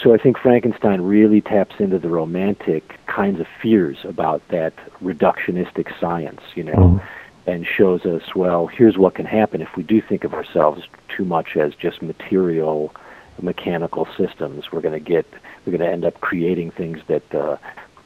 So 0.00 0.14
I 0.14 0.18
think 0.18 0.38
Frankenstein 0.38 1.00
really 1.00 1.40
taps 1.40 1.76
into 1.78 1.98
the 1.98 2.08
romantic 2.08 2.98
kinds 3.06 3.40
of 3.40 3.46
fears 3.60 3.98
about 4.04 4.42
that 4.48 4.74
reductionistic 5.02 5.88
science, 6.00 6.40
you 6.54 6.64
know, 6.64 6.72
mm-hmm. 6.72 7.50
and 7.50 7.66
shows 7.66 8.04
us 8.04 8.36
well, 8.36 8.68
here's 8.68 8.96
what 8.96 9.16
can 9.16 9.26
happen 9.26 9.62
if 9.62 9.76
we 9.76 9.82
do 9.82 10.00
think 10.00 10.22
of 10.22 10.32
ourselves 10.32 10.82
too 11.08 11.24
much 11.24 11.56
as 11.56 11.74
just 11.74 12.02
material 12.02 12.94
mechanical 13.42 14.06
systems. 14.16 14.70
We're 14.70 14.80
going 14.80 14.94
to 14.94 15.10
get 15.10 15.26
we're 15.66 15.76
going 15.76 15.88
to 15.88 15.92
end 15.92 16.04
up 16.04 16.20
creating 16.20 16.70
things 16.70 17.00
that 17.08 17.34
uh, 17.34 17.56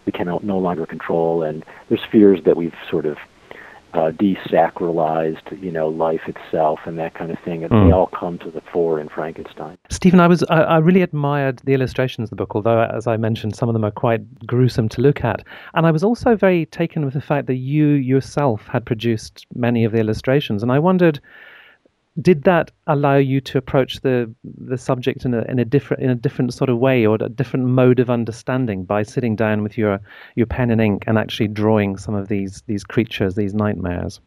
we 0.09 0.13
can 0.13 0.27
no 0.43 0.59
longer 0.59 0.87
control, 0.87 1.43
and 1.43 1.63
there's 1.91 2.01
fears 2.11 2.41
that 2.47 2.57
we've 2.57 2.73
sort 2.91 3.05
of 3.05 3.19
uh, 3.93 4.11
desacralized, 4.13 5.63
you 5.63 5.71
know, 5.71 5.89
life 5.89 6.23
itself 6.27 6.81
and 6.87 6.99
that 6.99 7.13
kind 7.13 7.31
of 7.31 7.39
thing, 7.45 7.63
and 7.63 7.71
mm. 7.71 7.87
they 7.87 7.93
all 7.93 8.07
come 8.07 8.39
to 8.39 8.51
the 8.51 8.63
fore 8.73 8.99
in 8.99 9.11
Frankenstein. 9.11 9.77
Stephen, 9.91 10.19
I 10.19 10.27
was 10.27 10.43
I, 10.45 10.63
I, 10.63 10.79
really 10.79 11.03
admired 11.03 11.61
the 11.65 11.75
illustrations 11.75 12.25
of 12.27 12.31
the 12.31 12.37
book, 12.37 12.55
although 12.55 12.85
as 12.85 13.07
I 13.07 13.19
mentioned, 13.19 13.55
some 13.55 13.69
of 13.69 13.75
them 13.75 13.85
are 13.85 13.91
quite 13.91 14.23
gruesome 14.47 14.89
to 14.91 15.03
look 15.03 15.25
at, 15.25 15.45
and 15.75 15.87
I 15.87 15.91
was 15.91 16.03
also 16.03 16.37
very 16.37 16.65
taken 16.67 17.05
with 17.05 17.13
the 17.13 17.21
fact 17.21 17.47
that 17.49 17.57
you 17.57 17.89
yourself 17.89 18.67
had 18.67 18.87
produced 18.87 19.47
many 19.55 19.85
of 19.85 19.93
the 19.93 19.99
illustrations, 19.99 20.63
and 20.63 20.73
I 20.73 20.79
wondered 20.79 21.21
did 22.21 22.43
that 22.45 22.71
allow 22.87 23.17
you 23.17 23.41
to 23.41 23.59
approach 23.59 24.01
the 24.01 24.33
the 24.45 24.79
subject 24.79 25.25
in 25.25 25.35
a 25.35 25.43
in 25.43 25.59
a 25.59 25.65
different 25.65 26.03
in 26.03 26.11
a 26.11 26.15
different 26.15 26.53
sort 26.53 26.71
of 26.71 26.79
way 26.79 27.07
or 27.07 27.17
a 27.21 27.29
different 27.29 27.67
mode 27.67 28.01
of 28.01 28.11
understanding 28.11 28.85
by 28.85 29.03
sitting 29.03 29.37
down 29.37 29.63
with 29.63 29.79
your 29.79 30.01
your 30.35 30.47
pen 30.47 30.71
and 30.71 30.81
ink 30.81 31.05
and 31.07 31.19
actually 31.19 31.49
drawing 31.49 31.97
some 31.97 32.15
of 32.15 32.29
these 32.29 32.63
these 32.67 32.85
creatures 32.85 33.35
these 33.35 33.55
nightmares 33.55 34.21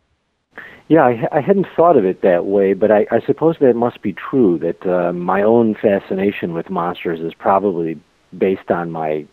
yeah 0.87 1.03
i, 1.03 1.27
I 1.31 1.41
hadn't 1.41 1.67
thought 1.75 1.97
of 1.97 2.05
it 2.05 2.21
that 2.21 2.45
way 2.45 2.73
but 2.73 2.91
i, 2.91 3.05
I 3.11 3.19
suppose 3.25 3.57
that 3.59 3.75
must 3.75 4.01
be 4.01 4.13
true 4.13 4.57
that 4.59 4.85
uh, 4.85 5.11
my 5.11 5.41
own 5.41 5.75
fascination 5.75 6.53
with 6.53 6.69
monsters 6.69 7.19
is 7.19 7.33
probably 7.33 7.99
based 8.37 8.71
on 8.71 8.91
my 8.91 9.25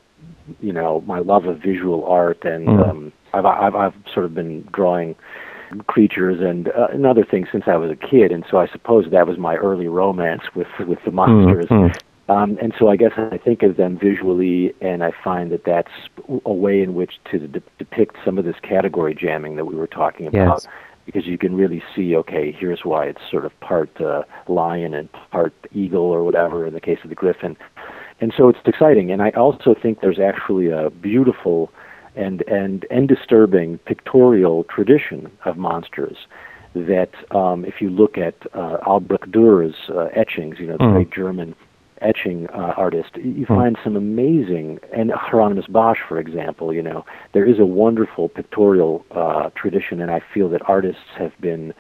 you 0.61 0.73
know 0.73 1.03
my 1.07 1.21
love 1.21 1.45
of 1.45 1.59
visual 1.59 2.05
art 2.07 2.45
and 2.45 2.67
mm. 2.67 2.89
um, 2.89 3.13
I've, 3.33 3.45
I've 3.45 3.75
I've 3.75 3.95
sort 4.13 4.27
of 4.27 4.35
been 4.35 4.67
drawing 4.73 5.15
creatures 5.87 6.41
and 6.41 6.69
uh, 6.69 6.89
and 6.93 7.07
other 7.07 7.25
things 7.25 7.49
since 7.53 7.65
I 7.67 7.77
was 7.77 7.91
a 7.91 7.97
kid, 7.97 8.33
and 8.33 8.45
so 8.51 8.59
I 8.59 8.67
suppose 8.69 9.11
that 9.11 9.27
was 9.27 9.39
my 9.39 9.57
early 9.57 9.89
romance 9.89 10.43
with 10.55 10.69
with 10.81 10.99
the 11.05 11.11
monsters. 11.11 11.67
Mm-hmm. 11.67 12.31
Um, 12.31 12.59
and 12.61 12.75
so 12.79 12.89
I 12.89 12.97
guess 12.97 13.13
I 13.17 13.39
think 13.39 13.63
of 13.63 13.77
them 13.77 13.99
visually, 13.99 14.75
and 14.83 15.03
I 15.03 15.13
find 15.25 15.51
that 15.51 15.65
that's 15.65 15.93
a 16.45 16.53
way 16.53 16.83
in 16.83 16.95
which 16.95 17.15
to 17.31 17.39
de- 17.39 17.63
depict 17.79 18.17
some 18.23 18.37
of 18.37 18.45
this 18.45 18.57
category 18.63 19.15
jamming 19.15 19.57
that 19.57 19.65
we 19.65 19.75
were 19.75 19.87
talking 19.87 20.27
about. 20.27 20.63
Yes. 20.63 20.67
Because 21.07 21.27
you 21.27 21.39
can 21.39 21.57
really 21.57 21.83
see, 21.97 22.15
okay, 22.17 22.53
here's 22.53 22.85
why 22.85 23.07
it's 23.07 23.23
sort 23.31 23.47
of 23.47 23.59
part 23.61 23.99
uh, 23.99 24.25
lion 24.47 24.93
and 24.93 25.11
part 25.31 25.55
eagle 25.73 26.03
or 26.03 26.23
whatever 26.23 26.67
in 26.67 26.75
the 26.75 26.83
case 26.83 26.99
of 27.03 27.09
the 27.09 27.15
griffin. 27.15 27.57
And 28.21 28.31
so 28.37 28.51
it's 28.51 28.59
exciting. 28.67 29.11
And 29.11 29.23
I 29.23 29.31
also 29.31 29.75
think 29.75 30.03
there's 30.03 30.19
actually 30.19 30.69
a 30.69 30.91
beautiful 30.91 31.73
and, 32.19 32.43
and, 32.43 32.85
and 32.91 33.09
disturbing 33.09 33.79
pictorial 33.79 34.65
tradition 34.65 35.31
of 35.45 35.57
monsters 35.57 36.17
that 36.75 37.11
um, 37.31 37.65
if 37.65 37.81
you 37.81 37.91
look 37.91 38.19
at 38.19 38.35
uh, 38.55 38.79
Albrecht 38.87 39.31
Dürer's 39.31 39.75
uh, 39.89 40.09
etchings, 40.15 40.59
you 40.59 40.67
know, 40.67 40.77
the 40.77 40.85
mm. 40.85 40.93
great 40.93 41.11
German 41.11 41.55
etching 42.01 42.47
uh, 42.51 42.75
artist, 42.77 43.17
you 43.17 43.47
mm. 43.47 43.49
find 43.49 43.77
some 43.83 43.97
amazing, 43.97 44.79
and 44.95 45.11
Hieronymus 45.11 45.67
Bosch, 45.67 45.99
for 46.07 46.19
example, 46.19 46.73
you 46.73 46.83
know, 46.83 47.05
there 47.33 47.47
is 47.47 47.59
a 47.59 47.67
wonderful 47.67 48.29
pictorial 48.29 49.05
uh, 49.11 49.51
tradition, 49.57 50.01
and 50.01 50.11
I 50.11 50.21
feel 50.33 50.49
that 50.51 50.63
artists 50.69 51.03
have 51.17 51.33
been 51.41 51.73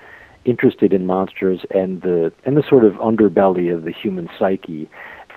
interested 0.45 0.92
in 0.92 1.04
monsters 1.04 1.61
and 1.71 2.00
the 2.00 2.33
and 2.45 2.57
the 2.57 2.62
sort 2.66 2.85
of 2.85 2.95
underbelly 2.95 3.75
of 3.75 3.85
the 3.85 3.92
human 3.92 4.28
psyche 4.38 4.88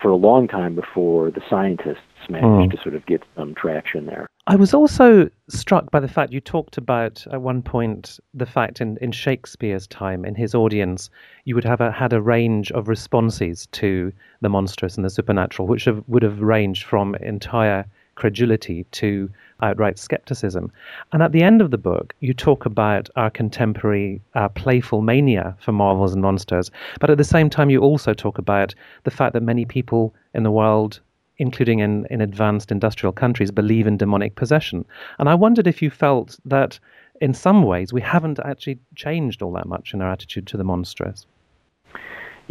for 0.02 0.10
a 0.10 0.16
long 0.16 0.48
time 0.48 0.76
before 0.76 1.30
the 1.32 1.42
scientists 1.50 2.00
managed 2.30 2.72
mm. 2.72 2.76
to 2.76 2.82
sort 2.82 2.96
of 2.96 3.06
get 3.06 3.24
some 3.36 3.54
traction 3.56 4.06
there. 4.06 4.28
I 4.48 4.56
was 4.56 4.74
also 4.74 5.30
struck 5.48 5.92
by 5.92 6.00
the 6.00 6.08
fact 6.08 6.34
you 6.34 6.42
talked 6.42 6.78
about 6.78 7.26
at 7.32 7.42
one 7.42 7.62
point 7.62 8.20
the 8.34 8.46
fact 8.46 8.82
in, 8.82 8.98
in 8.98 9.12
Shakespeare's 9.12 9.86
time, 9.88 10.26
in 10.26 10.34
his 10.34 10.56
audience, 10.56 11.10
you 11.46 11.56
would 11.56 11.64
have 11.64 11.82
a, 11.82 11.92
had 11.92 12.14
a 12.14 12.22
range 12.22 12.72
of 12.72 12.88
responses 12.88 13.68
to 13.74 14.12
the 14.42 14.50
monstrous 14.50 14.96
and 14.96 15.06
the 15.06 15.10
supernatural, 15.10 15.68
which 15.68 15.86
have, 15.86 16.04
would 16.08 16.24
have 16.24 16.42
ranged 16.42 16.84
from 16.84 17.16
entire 17.16 17.86
credulity 18.16 18.86
to 18.92 19.30
outright 19.62 19.98
skepticism. 19.98 20.72
And 21.12 21.22
at 21.22 21.32
the 21.32 21.44
end 21.44 21.62
of 21.62 21.72
the 21.72 21.78
book, 21.78 22.14
you 22.20 22.34
talk 22.34 22.66
about 22.66 23.10
our 23.16 23.30
contemporary 23.30 24.22
uh, 24.34 24.50
playful 24.50 25.02
mania 25.02 25.56
for 25.60 25.72
marvels 25.72 26.14
and 26.14 26.22
monsters. 26.22 26.72
But 27.00 27.10
at 27.10 27.18
the 27.18 27.24
same 27.24 27.50
time, 27.50 27.70
you 27.70 27.82
also 27.82 28.14
talk 28.14 28.38
about 28.38 28.74
the 29.04 29.12
fact 29.12 29.34
that 29.34 29.44
many 29.44 29.66
people 29.66 30.14
in 30.34 30.44
the 30.44 30.52
world, 30.52 31.00
including 31.38 31.80
in, 31.80 32.08
in 32.10 32.22
advanced 32.22 32.72
industrial 32.72 33.14
countries, 33.14 33.52
believe 33.52 33.88
in 33.88 33.98
demonic 33.98 34.36
possession. 34.36 34.86
And 35.20 35.30
I 35.30 35.36
wondered 35.36 35.68
if 35.68 35.82
you 35.82 35.90
felt 35.90 36.40
that 36.46 36.80
in 37.22 37.34
some 37.34 37.64
ways 37.64 37.94
we 37.94 38.02
haven't 38.02 38.40
actually 38.40 38.80
changed 38.96 39.42
all 39.42 39.52
that 39.54 39.68
much 39.68 39.94
in 39.94 40.02
our 40.02 40.12
attitude 40.12 40.48
to 40.48 40.58
the 40.58 40.64
monstrous. 40.64 41.26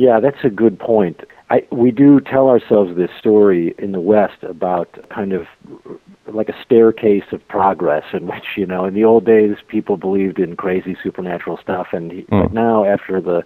Yeah, 0.01 0.19
that's 0.19 0.43
a 0.45 0.49
good 0.49 0.79
point. 0.79 1.25
I, 1.51 1.67
we 1.71 1.91
do 1.91 2.21
tell 2.21 2.49
ourselves 2.49 2.97
this 2.97 3.11
story 3.19 3.75
in 3.79 3.93
the 3.93 4.01
West 4.01 4.43
about 4.43 4.99
kind 5.11 5.35
of 5.35 5.47
like 6.27 6.49
a 6.49 6.55
staircase 6.65 7.25
of 7.33 7.47
progress 7.49 8.05
in 8.15 8.27
which, 8.27 8.57
you 8.57 8.65
know, 8.65 8.87
in 8.87 8.95
the 8.95 9.05
old 9.05 9.27
days 9.27 9.57
people 9.69 9.99
believed 9.99 10.39
in 10.39 10.57
crazy 10.57 10.97
supernatural 11.03 11.59
stuff, 11.63 11.89
and 11.93 12.13
mm. 12.13 12.27
but 12.31 12.51
now 12.55 12.87
after 12.87 13.21
the 13.21 13.43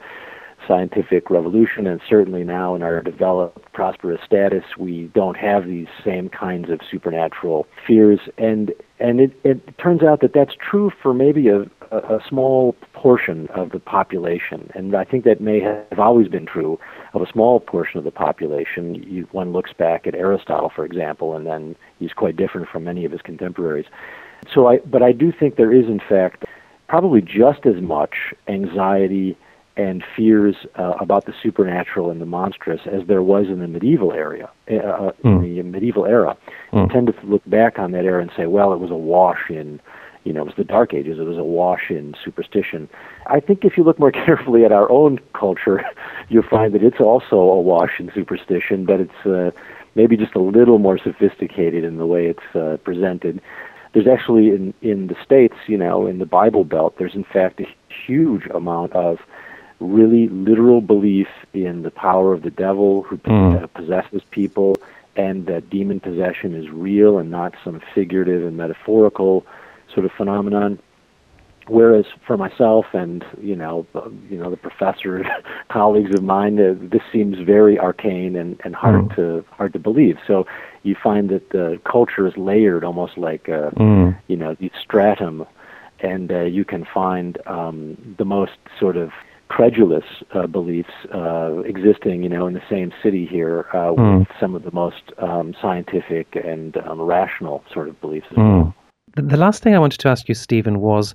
scientific 0.68 1.28
revolution, 1.28 1.88
and 1.88 2.00
certainly 2.08 2.44
now 2.44 2.76
in 2.76 2.82
our 2.82 3.02
developed, 3.02 3.72
prosperous 3.72 4.20
status, 4.24 4.64
we 4.78 5.10
don't 5.12 5.36
have 5.36 5.66
these 5.66 5.88
same 6.04 6.28
kinds 6.28 6.70
of 6.70 6.80
supernatural 6.88 7.66
fears. 7.84 8.20
And 8.38 8.72
and 9.00 9.20
it, 9.20 9.32
it 9.42 9.76
turns 9.76 10.04
out 10.04 10.20
that 10.20 10.32
that's 10.32 10.54
true 10.54 10.92
for 11.02 11.12
maybe 11.12 11.48
a, 11.48 11.62
a, 11.90 12.20
small 12.28 12.74
portion 12.92 13.48
of 13.48 13.70
the 13.70 13.78
population, 13.78 14.70
and 14.74 14.94
I 14.94 15.04
think 15.04 15.24
that 15.24 15.40
may 15.40 15.60
have 15.60 15.98
always 15.98 16.28
been 16.28 16.46
true 16.46 16.78
of 17.12 17.22
a 17.22 17.30
small 17.30 17.60
portion 17.60 17.98
of 17.98 18.04
the 18.04 18.10
population. 18.10 18.94
You, 18.94 19.28
one 19.32 19.52
looks 19.52 19.72
back 19.72 20.06
at 20.06 20.14
Aristotle, 20.14 20.70
for 20.74 20.84
example, 20.84 21.36
and 21.36 21.46
then 21.46 21.76
he's 21.98 22.12
quite 22.12 22.36
different 22.36 22.68
from 22.68 22.84
many 22.84 23.04
of 23.04 23.12
his 23.12 23.22
contemporaries. 23.22 23.86
So, 24.52 24.66
I, 24.68 24.78
but 24.78 25.02
I 25.02 25.12
do 25.12 25.32
think 25.32 25.56
there 25.56 25.72
is, 25.72 25.86
in 25.86 26.00
fact, 26.00 26.44
probably 26.88 27.20
just 27.20 27.66
as 27.66 27.80
much 27.80 28.34
anxiety 28.48 29.36
and 29.76 30.04
fears 30.16 30.54
uh, 30.76 30.94
about 31.00 31.26
the 31.26 31.34
supernatural 31.42 32.10
and 32.10 32.20
the 32.20 32.26
monstrous 32.26 32.82
as 32.86 33.06
there 33.08 33.22
was 33.22 33.46
in 33.46 33.58
the 33.58 33.66
medieval 33.66 34.12
era. 34.12 34.50
Uh, 34.68 35.10
mm. 35.24 35.44
In 35.44 35.56
the 35.56 35.62
medieval 35.62 36.06
era, 36.06 36.36
mm. 36.72 36.92
tend 36.92 37.08
to 37.08 37.14
look 37.26 37.42
back 37.46 37.78
on 37.78 37.92
that 37.92 38.04
era 38.04 38.22
and 38.22 38.30
say, 38.36 38.46
well, 38.46 38.72
it 38.72 38.78
was 38.78 38.90
a 38.90 38.96
wash 38.96 39.50
in, 39.50 39.80
you 40.24 40.32
know, 40.32 40.42
it 40.42 40.46
was 40.46 40.54
the 40.56 40.64
Dark 40.64 40.94
Ages. 40.94 41.18
It 41.18 41.22
was 41.22 41.38
a 41.38 41.44
wash 41.44 41.90
in 41.90 42.14
superstition. 42.24 42.88
I 43.26 43.40
think 43.40 43.64
if 43.64 43.76
you 43.76 43.84
look 43.84 43.98
more 43.98 44.12
carefully 44.26 44.64
at 44.64 44.72
our 44.72 44.90
own 44.90 45.20
culture, 45.34 45.84
you'll 46.28 46.42
find 46.42 46.74
that 46.74 46.82
it's 46.82 47.00
also 47.00 47.36
a 47.36 47.60
wash 47.60 48.00
in 48.00 48.10
superstition, 48.14 48.84
but 48.84 49.00
it's 49.00 49.26
uh, 49.26 49.50
maybe 49.94 50.16
just 50.16 50.34
a 50.34 50.40
little 50.40 50.78
more 50.78 50.98
sophisticated 50.98 51.84
in 51.84 51.98
the 51.98 52.06
way 52.06 52.26
it's 52.26 52.56
uh, 52.56 52.78
presented 52.84 53.40
there's 53.94 54.08
actually 54.08 54.48
in 54.48 54.74
in 54.82 55.06
the 55.06 55.16
states, 55.24 55.54
you 55.66 55.78
know, 55.78 56.06
in 56.06 56.18
the 56.18 56.26
Bible 56.26 56.64
Belt, 56.64 56.96
there's 56.98 57.14
in 57.14 57.24
fact 57.24 57.60
a 57.60 57.66
huge 57.88 58.44
amount 58.46 58.92
of 58.92 59.20
really 59.80 60.28
literal 60.28 60.80
belief 60.80 61.28
in 61.52 61.82
the 61.82 61.90
power 61.90 62.32
of 62.32 62.42
the 62.42 62.50
devil 62.50 63.02
who 63.02 63.16
mm. 63.18 63.72
possesses 63.74 64.22
people 64.30 64.76
and 65.16 65.46
that 65.46 65.70
demon 65.70 66.00
possession 66.00 66.54
is 66.54 66.68
real 66.70 67.18
and 67.18 67.30
not 67.30 67.54
some 67.62 67.80
figurative 67.94 68.44
and 68.44 68.56
metaphorical 68.56 69.46
sort 69.94 70.04
of 70.06 70.12
phenomenon 70.12 70.78
whereas 71.66 72.04
for 72.26 72.36
myself 72.36 72.86
and 72.92 73.24
you 73.40 73.56
know 73.56 73.86
you 74.28 74.36
know 74.36 74.50
the 74.50 74.56
professor 74.56 75.24
colleagues 75.70 76.12
of 76.14 76.22
mine 76.22 76.58
uh, 76.60 76.74
this 76.78 77.02
seems 77.12 77.38
very 77.38 77.78
arcane 77.78 78.36
and 78.36 78.60
and 78.64 78.74
hard 78.74 79.06
mm. 79.06 79.16
to 79.16 79.44
hard 79.50 79.72
to 79.72 79.78
believe 79.78 80.18
so 80.26 80.46
you 80.82 80.94
find 81.02 81.30
that 81.30 81.50
the 81.50 81.80
culture 81.90 82.26
is 82.26 82.36
layered 82.36 82.84
almost 82.84 83.16
like 83.16 83.48
a, 83.48 83.72
mm. 83.76 84.16
you 84.28 84.36
know 84.36 84.54
the 84.54 84.70
stratum 84.80 85.46
and 86.00 86.30
uh, 86.30 86.42
you 86.42 86.64
can 86.64 86.84
find 86.92 87.38
um 87.46 87.96
the 88.18 88.24
most 88.24 88.58
sort 88.78 88.96
of 88.96 89.10
credulous 89.48 90.04
uh, 90.34 90.46
beliefs 90.46 90.90
uh, 91.14 91.58
existing, 91.60 92.22
you 92.22 92.28
know, 92.28 92.46
in 92.46 92.54
the 92.54 92.62
same 92.68 92.92
city 93.02 93.26
here 93.26 93.66
uh, 93.72 93.92
mm. 93.92 94.20
with 94.20 94.28
some 94.40 94.54
of 94.54 94.64
the 94.64 94.72
most 94.72 95.12
um, 95.18 95.54
scientific 95.60 96.34
and 96.34 96.76
um, 96.78 97.00
rational 97.00 97.62
sort 97.72 97.88
of 97.88 98.00
beliefs 98.00 98.26
as 98.32 98.36
mm. 98.36 98.64
well. 98.64 98.74
The 99.16 99.36
last 99.36 99.62
thing 99.62 99.74
I 99.74 99.78
wanted 99.78 100.00
to 100.00 100.08
ask 100.08 100.28
you, 100.28 100.34
Stephen, 100.34 100.80
was 100.80 101.14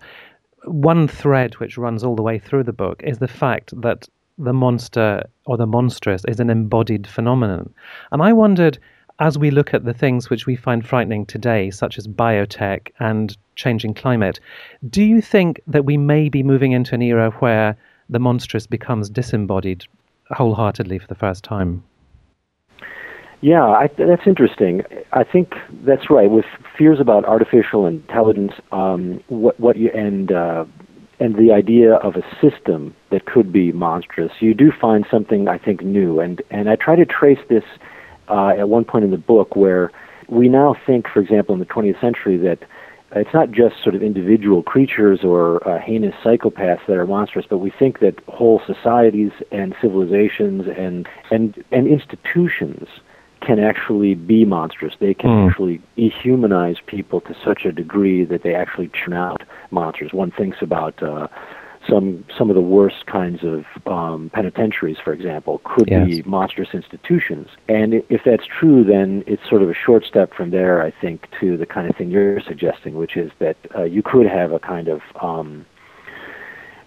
one 0.66 1.08
thread 1.08 1.56
which 1.56 1.78
runs 1.78 2.04
all 2.04 2.16
the 2.16 2.24
way 2.24 2.40
through 2.40 2.64
the 2.64 2.74
book 2.74 3.02
is 3.04 3.18
the 3.18 3.28
fact 3.28 3.74
that 3.82 4.08
the 4.38 4.54
monster 4.54 5.24
or 5.46 5.58
the 5.58 5.68
monstrous 5.68 6.24
is 6.26 6.40
an 6.40 6.50
embodied 6.50 7.06
phenomenon. 7.08 7.74
And 8.12 8.22
I 8.22 8.32
wondered, 8.32 8.80
as 9.20 9.38
we 9.38 9.52
look 9.52 9.74
at 9.74 9.84
the 9.84 9.94
things 9.94 10.30
which 10.30 10.46
we 10.46 10.56
find 10.56 10.88
frightening 10.88 11.26
today, 11.26 11.72
such 11.72 11.98
as 11.98 12.08
biotech 12.08 12.90
and 13.00 13.36
changing 13.56 13.94
climate, 13.96 14.40
do 14.90 15.04
you 15.04 15.22
think 15.22 15.60
that 15.68 15.86
we 15.86 15.98
may 15.98 16.30
be 16.30 16.42
moving 16.42 16.72
into 16.72 16.96
an 16.96 17.02
era 17.02 17.32
where 17.40 17.76
the 18.10 18.20
monstrous 18.20 18.66
becomes 18.66 19.10
disembodied 19.10 19.86
wholeheartedly 20.32 21.00
for 21.00 21.08
the 21.08 21.16
first 21.16 21.44
time. 21.44 21.84
Yeah, 23.42 23.64
I, 23.64 23.88
that's 23.98 24.28
interesting. 24.28 24.84
I 25.14 25.24
think 25.24 25.54
that's 25.86 26.10
right. 26.10 26.30
With 26.30 26.46
fears 26.78 27.00
about 27.00 27.24
artificial 27.24 27.86
intelligence, 27.86 28.52
um, 28.72 29.24
what 29.28 29.58
what 29.60 29.78
you 29.78 29.90
and 29.96 30.32
uh, 30.32 30.66
and 31.22 31.36
the 31.36 31.54
idea 31.54 31.96
of 31.96 32.16
a 32.16 32.24
system 32.42 32.94
that 33.12 33.26
could 33.26 33.54
be 33.54 33.72
monstrous, 33.72 34.32
you 34.42 34.54
do 34.54 34.72
find 34.72 35.06
something 35.10 35.48
I 35.48 35.58
think 35.58 35.82
new. 35.82 36.20
And 36.20 36.42
and 36.52 36.70
I 36.70 36.76
try 36.76 36.98
to 36.98 37.06
trace 37.06 37.40
this 37.48 37.64
uh, 38.28 38.50
at 38.50 38.68
one 38.68 38.84
point 38.84 39.06
in 39.06 39.12
the 39.12 39.18
book 39.18 39.56
where 39.56 39.90
we 40.28 40.50
now 40.50 40.76
think, 40.86 41.08
for 41.08 41.22
example, 41.22 41.54
in 41.54 41.60
the 41.60 41.66
20th 41.66 42.00
century, 42.02 42.38
that 42.38 42.60
it's 43.16 43.34
not 43.34 43.52
just 43.52 43.82
sort 43.82 43.96
of 43.96 44.04
individual 44.04 44.64
creatures 44.64 45.22
or 45.24 45.66
uh, 45.68 45.80
heinous 45.80 46.14
psychopaths 46.24 46.86
that 46.88 46.98
are 46.98 47.08
monstrous, 47.08 47.46
but 47.50 47.60
we 47.60 47.72
think 47.72 48.00
that 48.02 48.16
whole 48.28 48.62
societies 48.68 49.32
and 49.50 49.74
civilizations 49.82 50.66
and 50.78 51.08
and 51.32 51.64
and 51.72 51.88
institutions 51.88 52.90
can 53.50 53.60
actually 53.60 54.14
be 54.14 54.46
monstrous. 54.46 54.94
They 55.00 55.16
can 55.16 55.30
mm. 55.32 55.50
actually 55.50 55.82
dehumanize 55.98 56.78
people 56.86 57.20
to 57.22 57.36
such 57.44 57.66
a 57.66 57.72
degree 57.72 58.24
that 58.26 58.44
they 58.44 58.54
actually 58.54 58.90
churn 58.90 59.14
out 59.14 59.42
monsters. 59.72 60.14
One 60.14 60.30
thinks 60.30 60.58
about 60.62 61.02
uh, 61.02 61.28
some 61.90 62.24
some 62.38 62.52
of 62.52 62.56
the 62.56 62.62
worst 62.62 63.08
kinds 63.08 63.40
of 63.44 63.66
um, 63.92 64.30
penitentiaries, 64.36 64.98
for 65.04 65.14
example, 65.14 65.62
could 65.64 65.90
yes. 65.90 66.08
be 66.08 66.22
monstrous 66.24 66.70
institutions. 66.74 67.48
And 67.68 68.04
if 68.10 68.22
that's 68.24 68.46
true, 68.46 68.84
then 68.84 69.24
it's 69.26 69.42
sort 69.50 69.64
of 69.64 69.70
a 69.72 69.74
short 69.74 70.06
step 70.06 70.32
from 70.32 70.52
there, 70.52 70.84
I 70.84 70.92
think, 70.92 71.28
to 71.40 71.58
the 71.58 71.66
kind 71.66 71.90
of 71.90 71.96
thing 71.96 72.12
you're 72.12 72.42
suggesting, 72.42 72.98
which 72.98 73.18
is 73.18 73.32
that 73.40 73.58
uh, 73.76 73.84
you 73.84 74.04
could 74.04 74.28
have 74.28 74.52
a 74.52 74.60
kind 74.60 74.88
of 74.90 75.02
um, 75.20 75.66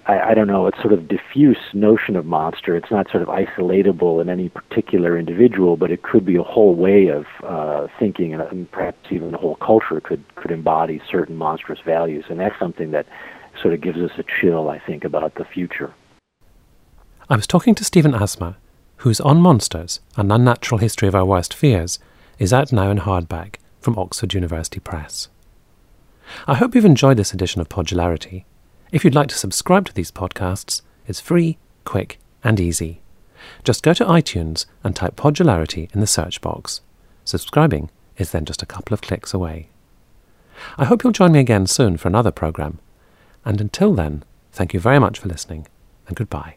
I, 0.07 0.31
I 0.31 0.35
don't 0.35 0.49
know, 0.49 0.67
it's 0.67 0.81
sort 0.81 0.93
of 0.93 1.07
diffuse 1.07 1.59
notion 1.73 2.17
of 2.17 2.27
monster. 2.27 2.77
It's 2.77 2.91
not 2.91 3.11
sort 3.11 3.23
of 3.23 3.29
isolatable 3.29 4.21
in 4.21 4.29
any 4.29 4.49
particular 4.49 5.17
individual, 5.17 5.77
but 5.77 5.91
it 5.91 6.03
could 6.03 6.25
be 6.25 6.37
a 6.37 6.43
whole 6.43 6.75
way 6.75 7.09
of 7.09 7.25
uh, 7.45 7.87
thinking, 7.99 8.35
and 8.35 8.71
perhaps 8.71 8.99
even 9.11 9.35
a 9.35 9.39
whole 9.39 9.57
culture 9.57 10.01
could 10.01 10.25
could 10.35 10.51
embody 10.51 11.01
certain 11.09 11.37
monstrous 11.37 11.81
values. 11.85 12.25
And 12.29 12.41
that's 12.41 12.59
something 12.59 12.91
that 12.91 13.07
sort 13.61 13.75
of 13.75 13.81
gives 13.81 13.99
us 13.99 14.11
a 14.19 14.25
chill, 14.41 14.69
I 14.69 14.79
think, 14.79 15.05
about 15.05 15.37
the 15.37 15.45
future. 15.45 15.95
I 17.31 17.37
was 17.37 17.47
talking 17.47 17.75
to 17.77 17.85
Stephen 17.85 18.15
Asma, 18.15 18.57
whose 18.97 19.21
On 19.21 19.41
Monsters, 19.41 20.01
An 20.17 20.31
Unnatural 20.31 20.79
History 20.79 21.09
of 21.09 21.15
Our 21.15 21.25
Worst 21.25 21.55
Fears, 21.55 21.99
is 22.39 22.53
out 22.53 22.73
now 22.73 22.91
in 22.91 22.99
hardback 22.99 23.57
from 23.81 23.99
Oxford 23.99 24.35
University 24.35 24.81
Press. 24.81 25.29
I 26.47 26.55
hope 26.55 26.75
you've 26.75 26.85
enjoyed 26.85 27.17
this 27.17 27.33
edition 27.33 27.61
of 27.61 27.69
Podularity. 27.69 28.45
If 28.93 29.05
you'd 29.05 29.15
like 29.15 29.29
to 29.29 29.35
subscribe 29.35 29.87
to 29.87 29.95
these 29.95 30.13
podcasts, 30.13 30.83
it's 31.09 31.21
free, 31.21 31.59
quick, 31.85 32.21
and 32.45 32.61
easy. 32.61 33.01
Just 33.65 33.83
go 33.83 33.93
to 33.95 34.05
iTunes 34.05 34.67
and 34.85 34.95
type 34.95 35.17
Podularity 35.17 35.93
in 35.93 36.01
the 36.01 36.07
search 36.07 36.41
box. 36.41 36.83
Subscribing 37.25 37.91
is 38.17 38.31
then 38.31 38.45
just 38.45 38.63
a 38.63 38.67
couple 38.67 38.95
of 38.95 39.03
clicks 39.03 39.35
away. 39.35 39.69
I 40.79 40.85
hope 40.85 41.03
you'll 41.03 41.13
join 41.13 41.33
me 41.33 41.41
again 41.41 41.67
soon 41.67 41.97
for 41.97 42.07
another 42.07 42.31
programme 42.31 42.79
and 43.45 43.61
until 43.61 43.93
then, 43.95 44.23
Thank 44.53 44.75
you 44.75 44.81
very 44.81 44.99
much 44.99 45.19
for 45.19 45.29
listening, 45.29 45.67
and 46.07 46.15
goodbye. 46.15 46.57